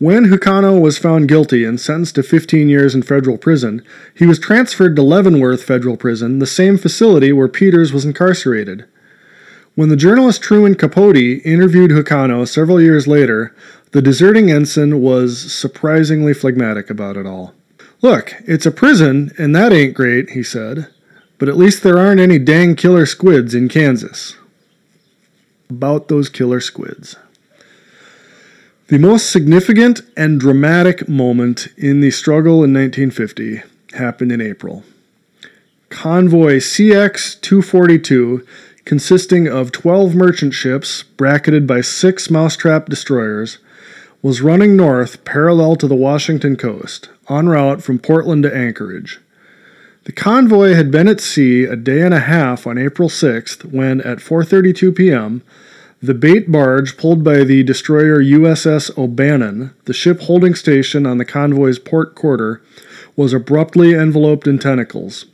when 0.00 0.24
Hukano 0.24 0.80
was 0.80 0.96
found 0.96 1.28
guilty 1.28 1.62
and 1.62 1.78
sentenced 1.78 2.14
to 2.14 2.22
15 2.22 2.70
years 2.70 2.94
in 2.94 3.02
federal 3.02 3.36
prison, 3.36 3.84
he 4.14 4.24
was 4.24 4.38
transferred 4.38 4.96
to 4.96 5.02
Leavenworth 5.02 5.62
Federal 5.62 5.98
Prison, 5.98 6.38
the 6.38 6.46
same 6.46 6.78
facility 6.78 7.34
where 7.34 7.48
Peters 7.48 7.92
was 7.92 8.06
incarcerated. 8.06 8.86
When 9.74 9.90
the 9.90 9.96
journalist 9.96 10.40
Truman 10.40 10.74
Capote 10.74 11.44
interviewed 11.44 11.90
Hukano 11.90 12.48
several 12.48 12.80
years 12.80 13.06
later, 13.06 13.54
the 13.92 14.00
deserting 14.00 14.50
ensign 14.50 15.02
was 15.02 15.52
surprisingly 15.52 16.32
phlegmatic 16.32 16.88
about 16.88 17.18
it 17.18 17.26
all. 17.26 17.52
Look, 18.00 18.34
it's 18.46 18.64
a 18.64 18.70
prison, 18.70 19.32
and 19.36 19.54
that 19.54 19.70
ain't 19.70 19.92
great, 19.92 20.30
he 20.30 20.42
said, 20.42 20.88
but 21.36 21.50
at 21.50 21.58
least 21.58 21.82
there 21.82 21.98
aren't 21.98 22.22
any 22.22 22.38
dang 22.38 22.74
killer 22.74 23.04
squids 23.04 23.54
in 23.54 23.68
Kansas. 23.68 24.34
About 25.68 26.08
those 26.08 26.30
killer 26.30 26.60
squids. 26.60 27.16
The 28.90 28.98
most 28.98 29.30
significant 29.30 30.00
and 30.16 30.40
dramatic 30.40 31.08
moment 31.08 31.68
in 31.76 32.00
the 32.00 32.10
struggle 32.10 32.64
in 32.64 32.74
1950 32.74 33.62
happened 33.92 34.32
in 34.32 34.40
April. 34.40 34.82
convoy 35.90 36.56
CX 36.56 37.40
242, 37.40 38.44
consisting 38.84 39.46
of 39.46 39.70
12 39.70 40.16
merchant 40.16 40.54
ships 40.54 41.04
bracketed 41.04 41.68
by 41.68 41.82
six 41.82 42.30
Mousetrap 42.30 42.88
destroyers, 42.88 43.58
was 44.22 44.42
running 44.42 44.74
north 44.74 45.24
parallel 45.24 45.76
to 45.76 45.86
the 45.86 45.94
Washington 45.94 46.56
coast, 46.56 47.10
en 47.28 47.48
route 47.48 47.84
from 47.84 48.00
Portland 48.00 48.42
to 48.42 48.52
Anchorage. 48.52 49.20
The 50.02 50.12
convoy 50.12 50.74
had 50.74 50.90
been 50.90 51.06
at 51.06 51.20
sea 51.20 51.62
a 51.62 51.76
day 51.76 52.02
and 52.02 52.12
a 52.12 52.18
half 52.18 52.66
on 52.66 52.76
April 52.76 53.08
6th 53.08 53.66
when, 53.66 54.00
at 54.00 54.18
4:32 54.18 54.96
p.m., 54.96 55.42
the 56.02 56.14
bait 56.14 56.50
barge 56.50 56.96
pulled 56.96 57.22
by 57.22 57.44
the 57.44 57.62
destroyer 57.62 58.22
USS 58.22 58.96
O'Bannon, 58.96 59.74
the 59.84 59.92
ship 59.92 60.20
holding 60.22 60.54
station 60.54 61.06
on 61.06 61.18
the 61.18 61.24
convoy's 61.26 61.78
port 61.78 62.14
quarter, 62.14 62.62
was 63.16 63.34
abruptly 63.34 63.94
enveloped 63.94 64.46
in 64.46 64.58
tentacles. 64.58 65.26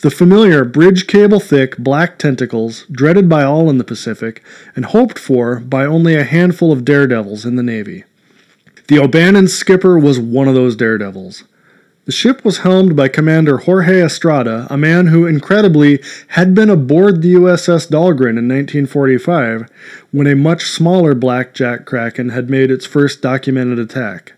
The 0.00 0.10
familiar 0.10 0.64
bridge 0.64 1.06
cable 1.06 1.40
thick 1.40 1.76
black 1.78 2.18
tentacles, 2.18 2.84
dreaded 2.92 3.28
by 3.28 3.42
all 3.42 3.68
in 3.68 3.78
the 3.78 3.84
Pacific 3.84 4.42
and 4.76 4.84
hoped 4.84 5.18
for 5.18 5.58
by 5.58 5.86
only 5.86 6.14
a 6.14 6.24
handful 6.24 6.70
of 6.70 6.84
daredevils 6.84 7.44
in 7.44 7.56
the 7.56 7.62
Navy. 7.62 8.04
The 8.88 8.98
O'Bannon's 8.98 9.54
skipper 9.54 9.98
was 9.98 10.20
one 10.20 10.46
of 10.46 10.54
those 10.54 10.76
daredevils. 10.76 11.44
The 12.04 12.10
ship 12.10 12.44
was 12.44 12.58
helmed 12.58 12.96
by 12.96 13.06
Commander 13.06 13.58
Jorge 13.58 14.02
Estrada, 14.02 14.66
a 14.68 14.76
man 14.76 15.06
who 15.06 15.24
incredibly 15.24 16.02
had 16.28 16.52
been 16.52 16.68
aboard 16.68 17.22
the 17.22 17.34
USS 17.34 17.88
Dahlgren 17.88 18.36
in 18.36 18.48
1945 18.48 19.70
when 20.10 20.26
a 20.26 20.34
much 20.34 20.64
smaller 20.64 21.14
blackjack 21.14 21.84
kraken 21.84 22.30
had 22.30 22.50
made 22.50 22.72
its 22.72 22.86
first 22.86 23.22
documented 23.22 23.78
attack. 23.78 24.32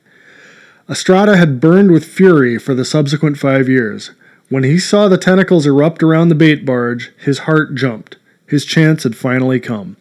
Estrada 0.90 1.38
had 1.38 1.58
burned 1.58 1.90
with 1.90 2.04
fury 2.04 2.58
for 2.58 2.74
the 2.74 2.84
subsequent 2.84 3.38
five 3.38 3.66
years. 3.66 4.10
When 4.50 4.64
he 4.64 4.78
saw 4.78 5.08
the 5.08 5.16
tentacles 5.16 5.64
erupt 5.64 6.02
around 6.02 6.28
the 6.28 6.34
bait 6.34 6.66
barge, 6.66 7.12
his 7.16 7.40
heart 7.40 7.74
jumped. 7.74 8.18
His 8.46 8.66
chance 8.66 9.04
had 9.04 9.16
finally 9.16 9.58
come. 9.58 9.96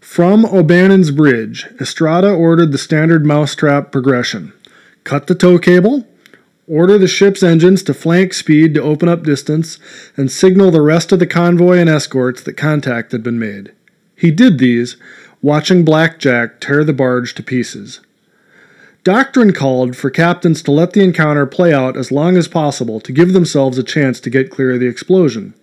From 0.00 0.44
O'Bannon's 0.44 1.12
bridge, 1.12 1.68
Estrada 1.80 2.32
ordered 2.32 2.72
the 2.72 2.78
standard 2.78 3.24
mousetrap 3.24 3.92
progression 3.92 4.52
cut 5.04 5.28
the 5.28 5.36
tow 5.36 5.56
cable, 5.56 6.04
order 6.68 6.98
the 6.98 7.08
ship's 7.08 7.42
engines 7.42 7.82
to 7.84 7.94
flank 7.94 8.34
speed 8.34 8.74
to 8.74 8.82
open 8.82 9.08
up 9.08 9.22
distance, 9.22 9.78
and 10.16 10.30
signal 10.30 10.70
the 10.70 10.82
rest 10.82 11.12
of 11.12 11.18
the 11.18 11.26
convoy 11.26 11.78
and 11.78 11.88
escorts 11.88 12.42
that 12.42 12.56
contact 12.56 13.12
had 13.12 13.22
been 13.22 13.38
made. 13.38 13.72
He 14.16 14.30
did 14.30 14.58
these, 14.58 14.96
watching 15.42 15.84
Blackjack 15.84 16.60
tear 16.60 16.82
the 16.84 16.92
barge 16.92 17.34
to 17.34 17.42
pieces. 17.42 18.00
Doctrine 19.04 19.52
called 19.52 19.96
for 19.96 20.10
captains 20.10 20.62
to 20.62 20.72
let 20.72 20.92
the 20.92 21.04
encounter 21.04 21.46
play 21.46 21.72
out 21.72 21.96
as 21.96 22.10
long 22.10 22.36
as 22.36 22.48
possible 22.48 22.98
to 22.98 23.12
give 23.12 23.32
themselves 23.32 23.78
a 23.78 23.84
chance 23.84 24.18
to 24.18 24.30
get 24.30 24.50
clear 24.50 24.72
of 24.72 24.80
the 24.80 24.88
explosion. 24.88 25.54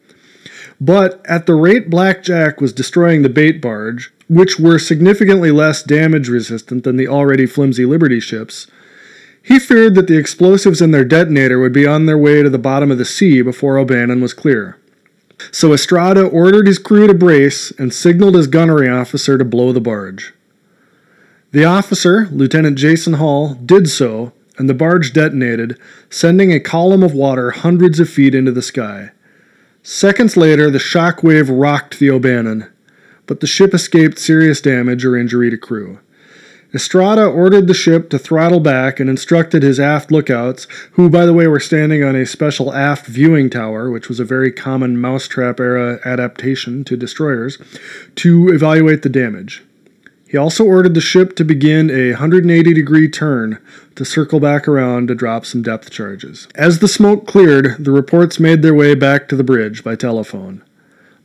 But 0.80 1.22
at 1.26 1.46
the 1.46 1.56
rate 1.56 1.90
Blackjack 1.90 2.62
was 2.62 2.72
destroying 2.72 3.22
the 3.22 3.30
bait 3.30 3.62
barge, 3.62 4.14
which 4.30 4.60
were 4.60 4.80
significantly 4.80 5.52
less 5.52 5.84
damage 5.84 6.30
resistant 6.30 6.86
than 6.86 6.96
the 6.96 7.08
already 7.10 7.46
flimsy 7.46 7.86
Liberty 7.86 8.22
ships, 8.22 8.68
he 9.44 9.60
feared 9.60 9.94
that 9.96 10.08
the 10.08 10.18
explosives 10.18 10.82
in 10.82 10.92
their 10.92 11.04
detonator 11.04 11.60
would 11.60 11.74
be 11.74 11.86
on 11.86 12.06
their 12.06 12.18
way 12.18 12.42
to 12.42 12.50
the 12.50 12.58
bottom 12.58 12.90
of 12.90 12.98
the 12.98 13.06
sea 13.06 13.42
before 13.42 13.78
O'Bannon 13.78 14.22
was 14.22 14.34
clear. 14.34 14.80
So 15.52 15.74
Estrada 15.74 16.26
ordered 16.26 16.66
his 16.66 16.80
crew 16.80 17.08
to 17.08 17.14
brace 17.14 17.72
and 17.72 17.94
signaled 17.94 18.36
his 18.36 18.48
gunnery 18.48 18.90
officer 18.90 19.38
to 19.38 19.44
blow 19.44 19.74
the 19.74 19.82
barge. 19.82 20.34
The 21.52 21.66
officer, 21.66 22.30
Lieutenant 22.32 22.78
Jason 22.78 23.14
Hall, 23.14 23.56
did 23.56 23.90
so, 23.90 24.32
and 24.58 24.70
the 24.70 24.74
barge 24.74 25.12
detonated, 25.12 25.78
sending 26.10 26.54
a 26.54 26.60
column 26.60 27.04
of 27.04 27.14
water 27.14 27.52
hundreds 27.52 28.00
of 28.00 28.10
feet 28.10 28.34
into 28.34 28.52
the 28.52 28.62
sky. 28.62 29.12
Seconds 29.84 30.38
later, 30.38 30.72
the 30.72 30.80
shock 30.80 31.22
wave 31.22 31.50
rocked 31.50 32.00
the 32.00 32.10
O'Bannon, 32.10 32.72
but 33.26 33.42
the 33.42 33.48
ship 33.48 33.74
escaped 33.74 34.18
serious 34.18 34.62
damage 34.62 35.04
or 35.04 35.18
injury 35.18 35.50
to 35.50 35.58
crew. 35.58 36.00
Estrada 36.74 37.26
ordered 37.26 37.68
the 37.68 37.74
ship 37.74 38.10
to 38.10 38.18
throttle 38.18 38.60
back 38.60 39.00
and 39.00 39.08
instructed 39.08 39.62
his 39.62 39.80
aft 39.80 40.12
lookouts, 40.12 40.66
who, 40.94 41.08
by 41.08 41.26
the 41.26 41.34
way, 41.34 41.46
were 41.46 41.60
standing 41.60 42.04
on 42.04 42.16
a 42.16 42.26
special 42.26 42.74
aft 42.74 43.06
viewing 43.06 43.50
tower, 43.50 43.92
which 43.92 44.10
was 44.10 44.20
a 44.20 44.26
very 44.26 44.52
common 44.52 45.00
mousetrap 45.00 45.60
era 45.60 46.00
adaptation 46.04 46.84
to 46.84 46.98
destroyers, 46.98 47.60
to 48.16 48.50
evaluate 48.50 49.04
the 49.04 49.10
damage. 49.10 49.64
He 50.28 50.38
also 50.38 50.66
ordered 50.66 50.96
the 50.96 51.02
ship 51.02 51.36
to 51.36 51.46
begin 51.46 51.92
a 51.92 52.14
180 52.14 52.74
degree 52.74 53.08
turn 53.08 53.60
to 53.96 54.04
circle 54.04 54.40
back 54.40 54.68
around 54.68 55.10
to 55.10 55.16
drop 55.16 55.46
some 55.46 55.62
depth 55.62 55.92
charges. 55.92 56.48
As 56.56 56.80
the 56.80 56.88
smoke 56.88 57.28
cleared, 57.28 57.76
the 57.78 57.92
reports 57.92 58.40
made 58.40 58.64
their 58.64 58.74
way 58.74 58.96
back 58.96 59.28
to 59.28 59.36
the 59.36 59.44
bridge 59.44 59.84
by 59.84 59.94
telephone. 59.96 60.64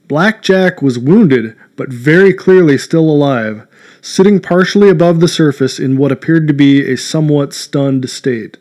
Blackjack 0.09 0.83
was 0.83 0.99
wounded, 0.99 1.57
but 1.75 1.89
very 1.91 2.35
clearly 2.35 2.77
still 2.77 3.09
alive, 3.09 3.67
sitting 4.09 4.41
partially 4.41 4.89
above 4.89 5.21
the 5.21 5.29
surface 5.29 5.79
in 5.79 5.99
what 5.99 6.11
appeared 6.11 6.49
to 6.49 6.55
be 6.55 6.91
a 6.91 6.97
somewhat 6.97 7.53
stunned 7.53 8.09
state. 8.09 8.57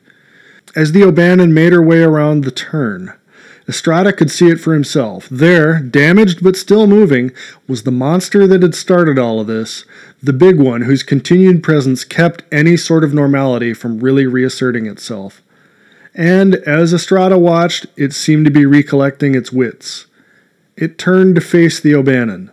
As 0.76 0.92
the 0.92 1.04
O'Bannon 1.04 1.54
made 1.54 1.72
her 1.72 1.82
way 1.82 2.04
around 2.04 2.44
the 2.44 2.52
turn, 2.52 3.14
Estrada 3.68 4.12
could 4.12 4.30
see 4.30 4.50
it 4.50 4.60
for 4.60 4.74
himself. 4.74 5.28
There, 5.30 5.80
damaged 5.80 6.44
but 6.44 6.58
still 6.58 6.86
moving, 6.86 7.32
was 7.66 7.84
the 7.84 7.92
monster 7.92 8.46
that 8.46 8.62
had 8.62 8.76
started 8.76 9.18
all 9.18 9.40
of 9.40 9.48
this, 9.48 9.86
the 10.22 10.34
big 10.34 10.60
one 10.60 10.82
whose 10.82 11.02
continued 11.02 11.64
presence 11.64 12.04
kept 12.04 12.44
any 12.52 12.76
sort 12.76 13.06
of 13.06 13.14
normality 13.14 13.74
from 13.74 14.02
really 14.02 14.26
reasserting 14.26 14.86
itself. 14.86 15.42
And 16.14 16.56
as 16.56 16.94
Estrada 16.94 17.38
watched, 17.38 17.86
it 17.96 18.12
seemed 18.14 18.46
to 18.46 18.52
be 18.52 18.66
recollecting 18.66 19.34
its 19.34 19.54
wits. 19.54 20.08
It 20.76 20.98
turned 20.98 21.36
to 21.36 21.42
face 21.42 21.80
the 21.80 21.96
O'Bannon. 21.96 22.52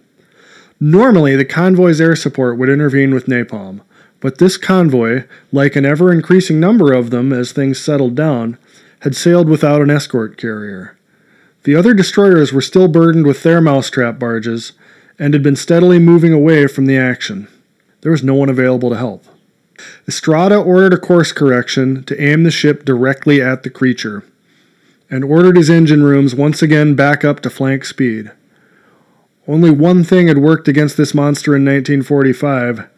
Normally, 0.87 1.35
the 1.35 1.47
convoy's 1.47 1.99
air 1.99 2.15
support 2.15 2.59
would 2.59 2.69
intervene 2.69 3.15
with 3.15 3.25
napalm, 3.25 3.81
but 4.21 4.37
this 4.37 4.59
convoy, 4.59 5.25
like 5.51 5.77
an 5.77 5.87
ever 5.87 6.13
increasing 6.13 6.61
number 6.61 6.93
of 6.93 7.09
them 7.09 7.33
as 7.33 7.53
things 7.53 7.81
settled 7.81 8.15
down, 8.15 8.59
had 9.01 9.17
sailed 9.17 9.49
without 9.49 9.81
an 9.81 9.89
escort 9.89 10.37
carrier. 10.37 10.95
The 11.63 11.75
other 11.75 11.95
destroyers 11.95 12.53
were 12.53 12.61
still 12.61 12.87
burdened 12.87 13.27
with 13.27 13.43
their 13.43 13.63
mousetrap 13.63 14.19
barges 14.19 14.73
and 15.19 15.33
had 15.33 15.43
been 15.43 15.57
steadily 15.57 15.99
moving 15.99 16.35
away 16.35 16.67
from 16.67 16.85
the 16.85 16.99
action. 16.99 17.49
There 18.03 18.13
was 18.13 18.23
no 18.23 18.35
one 18.35 18.51
available 18.51 18.91
to 18.91 18.99
help. 18.99 19.25
Estrada 20.07 20.57
ordered 20.59 20.93
a 20.93 20.99
course 20.99 21.33
correction 21.33 22.05
to 22.05 22.23
aim 22.23 22.43
the 22.43 22.51
ship 22.51 22.85
directly 22.85 23.41
at 23.41 23.63
the 23.63 23.71
creature, 23.71 24.23
and 25.09 25.25
ordered 25.25 25.57
his 25.57 25.71
engine 25.71 26.03
rooms 26.03 26.35
once 26.35 26.61
again 26.61 26.95
back 26.95 27.25
up 27.25 27.41
to 27.41 27.49
flank 27.49 27.87
speed. 27.87 28.33
Only 29.47 29.71
one 29.71 30.05
thing 30.05 30.29
had 30.29 30.39
worked 30.39 30.69
against 30.69 30.97
this 30.97 31.15
monster 31.15 31.55
in 31.55 31.65
1945, 31.65 32.89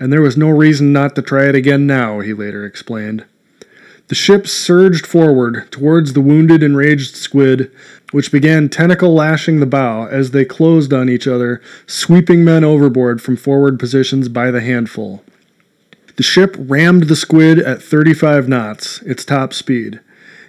and 0.00 0.12
there 0.12 0.20
was 0.20 0.36
no 0.36 0.50
reason 0.50 0.92
not 0.92 1.14
to 1.14 1.22
try 1.22 1.48
it 1.48 1.54
again 1.54 1.86
now, 1.86 2.20
he 2.20 2.32
later 2.32 2.66
explained. 2.66 3.24
The 4.08 4.16
ship 4.16 4.48
surged 4.48 5.06
forward 5.06 5.70
towards 5.70 6.12
the 6.12 6.20
wounded, 6.20 6.62
enraged 6.62 7.14
squid, 7.14 7.70
which 8.10 8.32
began 8.32 8.68
tentacle 8.68 9.14
lashing 9.14 9.60
the 9.60 9.66
bow 9.66 10.06
as 10.06 10.32
they 10.32 10.44
closed 10.44 10.92
on 10.92 11.08
each 11.08 11.28
other, 11.28 11.62
sweeping 11.86 12.44
men 12.44 12.64
overboard 12.64 13.22
from 13.22 13.36
forward 13.36 13.78
positions 13.78 14.28
by 14.28 14.50
the 14.50 14.60
handful. 14.60 15.22
The 16.16 16.24
ship 16.24 16.56
rammed 16.58 17.04
the 17.04 17.16
squid 17.16 17.58
at 17.60 17.80
35 17.80 18.48
knots, 18.48 19.00
its 19.02 19.24
top 19.24 19.54
speed. 19.54 20.00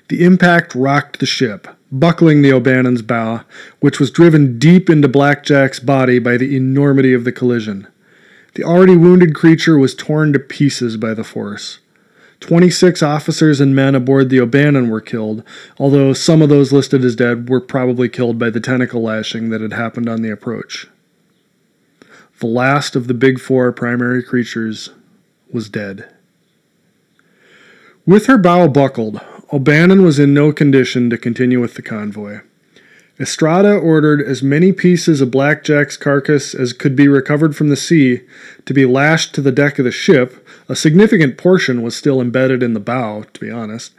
The 0.09 0.25
impact 0.25 0.75
rocked 0.75 1.19
the 1.19 1.25
ship, 1.25 1.67
buckling 1.93 2.41
the 2.41 2.51
O'Bannon's 2.51 3.03
bow, 3.03 3.41
which 3.79 3.99
was 3.99 4.09
driven 4.09 4.57
deep 4.57 4.89
into 4.89 5.07
Blackjack's 5.07 5.79
body 5.79 6.17
by 6.17 6.37
the 6.37 6.57
enormity 6.57 7.13
of 7.13 7.23
the 7.23 7.31
collision. 7.31 7.87
The 8.55 8.63
already 8.63 8.97
wounded 8.97 9.35
creature 9.35 9.77
was 9.77 9.95
torn 9.95 10.33
to 10.33 10.39
pieces 10.39 10.97
by 10.97 11.13
the 11.13 11.23
force. 11.23 11.79
26 12.39 13.01
officers 13.01 13.61
and 13.61 13.75
men 13.75 13.95
aboard 13.95 14.29
the 14.29 14.41
O'Bannon 14.41 14.89
were 14.89 15.01
killed, 15.01 15.43
although 15.77 16.13
some 16.13 16.41
of 16.41 16.49
those 16.49 16.73
listed 16.73 17.05
as 17.05 17.15
dead 17.15 17.47
were 17.47 17.61
probably 17.61 18.09
killed 18.09 18.37
by 18.37 18.49
the 18.49 18.59
tentacle 18.59 19.01
lashing 19.01 19.49
that 19.49 19.61
had 19.61 19.73
happened 19.73 20.09
on 20.09 20.21
the 20.21 20.31
approach. 20.31 20.87
The 22.39 22.47
last 22.47 22.95
of 22.95 23.07
the 23.07 23.13
big 23.13 23.39
four 23.39 23.71
primary 23.71 24.21
creatures 24.21 24.89
was 25.51 25.69
dead. 25.69 26.09
With 28.05 28.25
her 28.25 28.37
bow 28.37 28.67
buckled, 28.67 29.21
O'Bannon 29.53 30.03
was 30.03 30.17
in 30.17 30.33
no 30.33 30.51
condition 30.51 31.11
to 31.11 31.17
continue 31.17 31.61
with 31.61 31.75
the 31.75 31.83
convoy. 31.83 32.39
Estrada 33.19 33.75
ordered 33.75 34.19
as 34.19 34.41
many 34.41 34.73
pieces 34.73 35.21
of 35.21 35.29
Blackjack's 35.29 35.95
carcass 35.95 36.55
as 36.55 36.73
could 36.73 36.95
be 36.95 37.07
recovered 37.07 37.55
from 37.55 37.69
the 37.69 37.75
sea 37.75 38.21
to 38.65 38.73
be 38.73 38.87
lashed 38.87 39.35
to 39.35 39.41
the 39.41 39.51
deck 39.51 39.77
of 39.77 39.85
the 39.85 39.91
ship. 39.91 40.43
A 40.67 40.75
significant 40.75 41.37
portion 41.37 41.83
was 41.83 41.95
still 41.95 42.19
embedded 42.19 42.63
in 42.63 42.73
the 42.73 42.79
bow, 42.79 43.25
to 43.31 43.39
be 43.39 43.51
honest, 43.51 43.93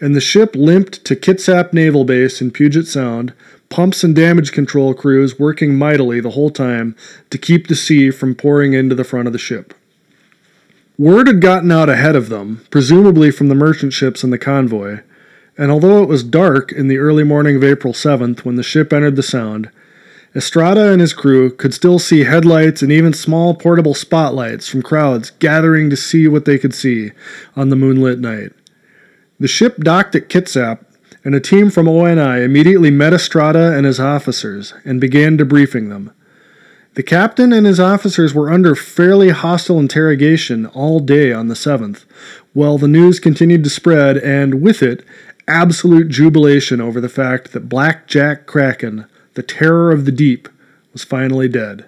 and 0.00 0.14
the 0.14 0.20
ship 0.20 0.54
limped 0.54 1.04
to 1.04 1.16
Kitsap 1.16 1.72
Naval 1.72 2.04
Base 2.04 2.40
in 2.40 2.52
Puget 2.52 2.86
Sound, 2.86 3.32
pumps 3.70 4.04
and 4.04 4.14
damage 4.14 4.52
control 4.52 4.94
crews 4.94 5.36
working 5.36 5.74
mightily 5.74 6.20
the 6.20 6.30
whole 6.30 6.50
time 6.50 6.94
to 7.30 7.38
keep 7.38 7.66
the 7.66 7.74
sea 7.74 8.12
from 8.12 8.36
pouring 8.36 8.72
into 8.72 8.94
the 8.94 9.02
front 9.02 9.26
of 9.26 9.32
the 9.32 9.38
ship. 9.40 9.74
Word 11.02 11.26
had 11.26 11.40
gotten 11.40 11.72
out 11.72 11.88
ahead 11.88 12.14
of 12.14 12.28
them, 12.28 12.64
presumably 12.70 13.32
from 13.32 13.48
the 13.48 13.56
merchant 13.56 13.92
ships 13.92 14.22
in 14.22 14.30
the 14.30 14.38
convoy, 14.38 15.00
and 15.58 15.72
although 15.72 16.00
it 16.00 16.08
was 16.08 16.22
dark 16.22 16.70
in 16.70 16.86
the 16.86 16.98
early 16.98 17.24
morning 17.24 17.56
of 17.56 17.64
April 17.64 17.92
7th 17.92 18.44
when 18.44 18.54
the 18.54 18.62
ship 18.62 18.92
entered 18.92 19.16
the 19.16 19.22
Sound, 19.24 19.68
Estrada 20.36 20.92
and 20.92 21.00
his 21.00 21.12
crew 21.12 21.50
could 21.50 21.74
still 21.74 21.98
see 21.98 22.22
headlights 22.22 22.82
and 22.82 22.92
even 22.92 23.12
small 23.12 23.52
portable 23.52 23.94
spotlights 23.94 24.68
from 24.68 24.80
crowds 24.80 25.30
gathering 25.40 25.90
to 25.90 25.96
see 25.96 26.28
what 26.28 26.44
they 26.44 26.56
could 26.56 26.72
see 26.72 27.10
on 27.56 27.68
the 27.68 27.74
moonlit 27.74 28.20
night. 28.20 28.52
The 29.40 29.48
ship 29.48 29.78
docked 29.78 30.14
at 30.14 30.28
Kitsap, 30.28 30.84
and 31.24 31.34
a 31.34 31.40
team 31.40 31.70
from 31.70 31.88
ONI 31.88 32.44
immediately 32.44 32.92
met 32.92 33.12
Estrada 33.12 33.76
and 33.76 33.86
his 33.86 33.98
officers 33.98 34.72
and 34.84 35.00
began 35.00 35.36
debriefing 35.36 35.88
them. 35.88 36.12
The 36.94 37.02
captain 37.02 37.54
and 37.54 37.66
his 37.66 37.80
officers 37.80 38.34
were 38.34 38.50
under 38.50 38.74
fairly 38.74 39.30
hostile 39.30 39.78
interrogation 39.78 40.66
all 40.66 41.00
day 41.00 41.32
on 41.32 41.48
the 41.48 41.54
7th, 41.54 42.04
while 42.52 42.76
the 42.76 42.86
news 42.86 43.18
continued 43.18 43.64
to 43.64 43.70
spread, 43.70 44.18
and 44.18 44.60
with 44.60 44.82
it, 44.82 45.02
absolute 45.48 46.08
jubilation 46.08 46.82
over 46.82 47.00
the 47.00 47.08
fact 47.08 47.52
that 47.52 47.68
Black 47.68 48.06
Jack 48.06 48.44
Kraken, 48.44 49.06
the 49.32 49.42
terror 49.42 49.90
of 49.90 50.04
the 50.04 50.12
deep, 50.12 50.50
was 50.92 51.02
finally 51.02 51.48
dead. 51.48 51.86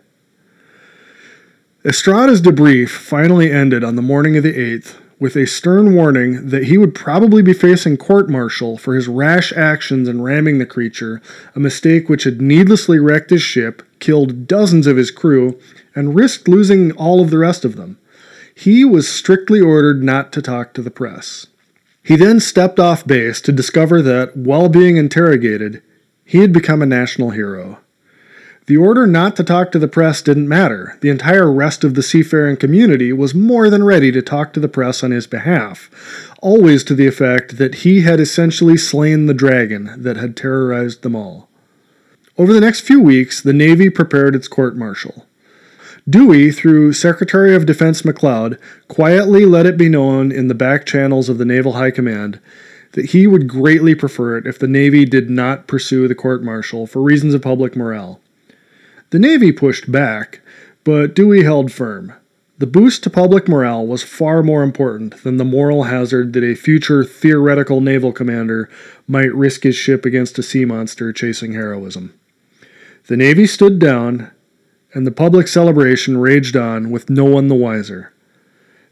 Estrada's 1.85 2.41
debrief 2.41 2.89
finally 2.89 3.53
ended 3.53 3.85
on 3.85 3.97
the 3.97 4.03
morning 4.03 4.39
of 4.39 4.43
the 4.43 4.55
8th 4.55 4.97
with 5.19 5.37
a 5.37 5.47
stern 5.47 5.95
warning 5.95 6.49
that 6.49 6.65
he 6.65 6.77
would 6.77 6.95
probably 6.95 7.43
be 7.43 7.53
facing 7.53 7.97
court 7.97 8.29
martial 8.29 8.77
for 8.77 8.95
his 8.95 9.09
rash 9.09 9.53
actions 9.53 10.09
in 10.09 10.23
ramming 10.23 10.59
the 10.59 10.67
creature, 10.67 11.21
a 11.55 11.61
mistake 11.61 12.09
which 12.09 12.25
had 12.25 12.41
needlessly 12.41 12.99
wrecked 12.99 13.31
his 13.31 13.43
ship, 13.43 13.83
killed 14.01 14.47
dozens 14.47 14.87
of 14.87 14.97
his 14.97 15.11
crew, 15.11 15.59
and 15.95 16.15
risked 16.15 16.49
losing 16.49 16.93
all 16.93 17.21
of 17.21 17.31
the 17.31 17.39
rest 17.39 17.65
of 17.65 17.77
them. 17.77 17.99
He 18.55 18.85
was 18.85 19.09
strictly 19.09 19.61
ordered 19.61 20.03
not 20.03 20.33
to 20.33 20.43
talk 20.43 20.75
to 20.75 20.83
the 20.83 20.91
press. 20.91 21.47
He 22.03 22.17
then 22.17 22.39
stepped 22.39 22.79
off 22.79 23.07
base 23.07 23.41
to 23.43 23.53
discover 23.53 24.03
that, 24.03 24.37
while 24.37 24.69
being 24.69 24.97
interrogated, 24.97 25.83
he 26.25 26.39
had 26.39 26.53
become 26.53 26.83
a 26.83 26.87
national 26.87 27.31
hero. 27.31 27.79
The 28.67 28.77
order 28.79 29.07
not 29.07 29.37
to 29.37 29.45
talk 29.45 29.73
to 29.73 29.79
the 29.79 29.89
press 29.89 30.23
didn't 30.23 30.49
matter. 30.49 30.97
The 31.03 31.11
entire 31.11 31.53
rest 31.53 31.85
of 31.85 31.95
the 31.95 32.03
seafaring 32.03 32.57
community 32.57 33.13
was 33.13 33.35
more 33.35 33.69
than 33.69 33.85
ready 33.85 34.11
to 34.13 34.23
talk 34.23 34.55
to 34.55 34.61
the 34.61 34.71
press 34.71 35.05
on 35.05 35.11
his 35.11 35.27
behalf, 35.27 35.91
always 36.41 36.83
to 36.85 36.95
the 36.95 37.07
effect 37.07 37.59
that 37.59 37.77
he 37.77 38.01
had 38.01 38.21
essentially 38.21 38.79
slain 38.79 39.27
the 39.27 39.35
dragon 39.35 39.95
that 39.99 40.17
had 40.17 40.35
terrorized 40.35 41.03
them 41.03 41.15
all. 41.15 41.51
Over 42.39 42.55
the 42.55 42.61
next 42.61 42.81
few 42.81 43.03
weeks, 43.03 43.39
the 43.39 43.53
Navy 43.53 43.91
prepared 43.91 44.35
its 44.35 44.49
court 44.49 44.77
martial. 44.77 45.27
Dewey, 46.09 46.51
through 46.51 46.95
Secretary 46.95 47.55
of 47.55 47.67
Defense 47.67 48.01
McLeod, 48.01 48.59
quietly 48.89 49.45
let 49.45 49.67
it 49.67 49.77
be 49.77 49.91
known 49.91 50.33
in 50.33 50.49
the 50.49 50.55
back 50.55 50.87
channels 50.87 51.29
of 51.29 51.37
the 51.37 51.45
Naval 51.45 51.75
High 51.75 51.91
Command 51.91 52.41
that 52.93 53.11
he 53.11 53.27
would 53.27 53.47
greatly 53.47 53.95
prefer 53.95 54.39
it 54.39 54.47
if 54.47 54.59
the 54.59 54.69
Navy 54.69 55.05
did 55.05 55.29
not 55.29 55.67
pursue 55.67 56.09
the 56.09 56.15
court 56.15 56.43
martial 56.43 56.87
for 56.87 57.03
reasons 57.03 57.35
of 57.35 57.43
public 57.43 57.77
morale. 57.77 58.21
The 59.15 59.21
Navy 59.21 59.53
pushed 59.53 59.93
back, 59.93 60.41
but 60.83 61.15
Dewey 61.15 61.45
held 61.45 61.71
firm. 61.71 62.15
The 62.59 62.67
boost 62.67 63.05
to 63.05 63.11
public 63.11 63.47
morale 63.47 63.87
was 63.87 64.03
far 64.03 64.43
more 64.43 64.65
important 64.65 65.23
than 65.23 65.37
the 65.37 65.45
moral 65.45 65.85
hazard 65.85 66.33
that 66.33 66.43
a 66.43 66.57
future 66.57 67.05
theoretical 67.05 67.81
naval 67.81 68.11
commander 68.11 68.69
might 69.07 69.33
risk 69.33 69.63
his 69.63 69.77
ship 69.77 70.05
against 70.05 70.41
a 70.41 70.43
sea 70.43 70.65
monster 70.65 71.13
chasing 71.13 71.53
heroism. 71.53 72.13
The 73.07 73.17
Navy 73.17 73.47
stood 73.47 73.79
down, 73.79 74.33
and 74.93 75.07
the 75.07 75.13
public 75.13 75.47
celebration 75.47 76.19
raged 76.19 76.57
on 76.57 76.91
with 76.91 77.09
no 77.09 77.25
one 77.25 77.47
the 77.47 77.55
wiser. 77.55 78.13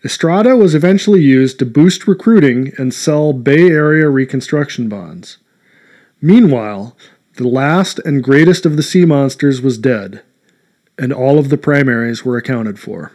Estrada 0.05 0.55
was 0.57 0.77
eventually 0.77 1.21
used 1.21 1.59
to 1.59 1.67
boost 1.67 2.07
recruiting 2.07 2.71
and 2.79 2.95
sell 2.95 3.33
Bay 3.33 3.73
Area 3.73 4.09
reconstruction 4.09 4.89
bonds. 4.89 5.39
Meanwhile, 6.21 6.97
the 7.37 7.49
last 7.49 7.99
and 8.01 8.23
greatest 8.23 8.67
of 8.67 8.77
the 8.77 8.83
sea 8.83 9.05
monsters 9.05 9.61
was 9.61 9.79
dead, 9.79 10.23
and 10.99 11.13
all 11.13 11.39
of 11.39 11.49
the 11.49 11.57
primaries 11.57 12.25
were 12.25 12.37
accounted 12.37 12.79
for. 12.79 13.13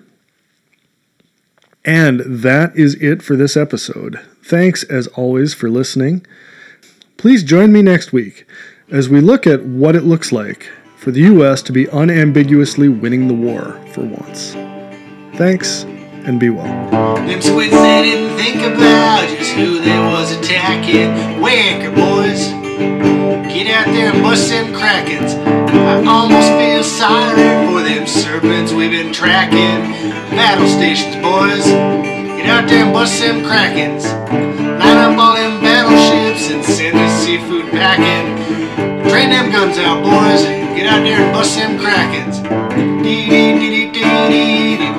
And 1.86 2.20
that 2.22 2.76
is 2.76 2.96
it 2.96 3.22
for 3.22 3.36
this 3.36 3.56
episode. 3.56 4.20
Thanks, 4.44 4.84
as 4.84 5.08
always, 5.08 5.54
for 5.54 5.70
listening. 5.70 6.26
Please 7.18 7.44
join 7.44 7.72
me 7.72 7.82
next 7.82 8.12
week 8.12 8.46
as 8.90 9.10
we 9.10 9.22
look 9.22 9.48
at 9.48 9.64
what 9.64 9.96
it 9.96 10.04
looks 10.04 10.32
like 10.32 10.70
for 10.98 11.12
the 11.12 11.22
U.S. 11.22 11.62
to 11.64 11.72
be 11.72 11.86
unambiguously 11.86 12.90
winning 12.90 13.28
the 13.28 13.34
war 13.34 13.80
for 13.94 14.02
once. 14.02 14.54
Thanks, 15.38 15.84
and 15.84 16.40
be 16.40 16.50
well. 16.50 16.66
Them 17.16 17.26
they 17.26 18.02
didn't 18.04 18.38
think 18.38 18.62
about 18.62 19.28
just 19.30 19.52
who 19.54 19.80
they 19.80 19.98
was 20.00 20.32
attacking. 20.32 21.38
Boys. 21.96 23.17
Get 23.58 23.74
out 23.74 23.88
there 23.88 24.14
and 24.14 24.22
bust 24.22 24.50
them 24.50 24.72
krakens. 24.72 25.34
I 25.34 26.06
almost 26.06 26.48
feel 26.62 26.84
sorry 26.84 27.42
for 27.66 27.82
them 27.82 28.06
serpents 28.06 28.72
we've 28.72 28.92
been 28.92 29.12
tracking. 29.12 29.82
Battle 30.38 30.68
stations, 30.68 31.16
boys. 31.16 31.66
Get 32.38 32.46
out 32.46 32.70
there 32.70 32.86
and 32.86 32.94
bust 32.94 33.20
them 33.20 33.42
krakens. 33.42 34.06
Line 34.78 34.98
up 35.02 35.18
all 35.18 35.34
them 35.34 35.60
battleships 35.60 36.52
and 36.52 36.64
send 36.64 37.00
the 37.00 37.10
seafood 37.10 37.72
packing. 37.72 38.30
Train 39.10 39.32
them 39.32 39.50
guns 39.52 39.80
out, 39.80 40.04
boys. 40.04 40.44
Get 40.78 40.86
out 40.86 41.02
there 41.02 41.20
and 41.20 41.34
bust 41.34 41.58
them 41.58 41.80
krakens. 41.80 42.38
Dee 43.02 43.28
dee 43.28 43.58
dee 43.58 43.92
dee 43.92 44.02
dee 44.30 44.78
dee 44.78 44.97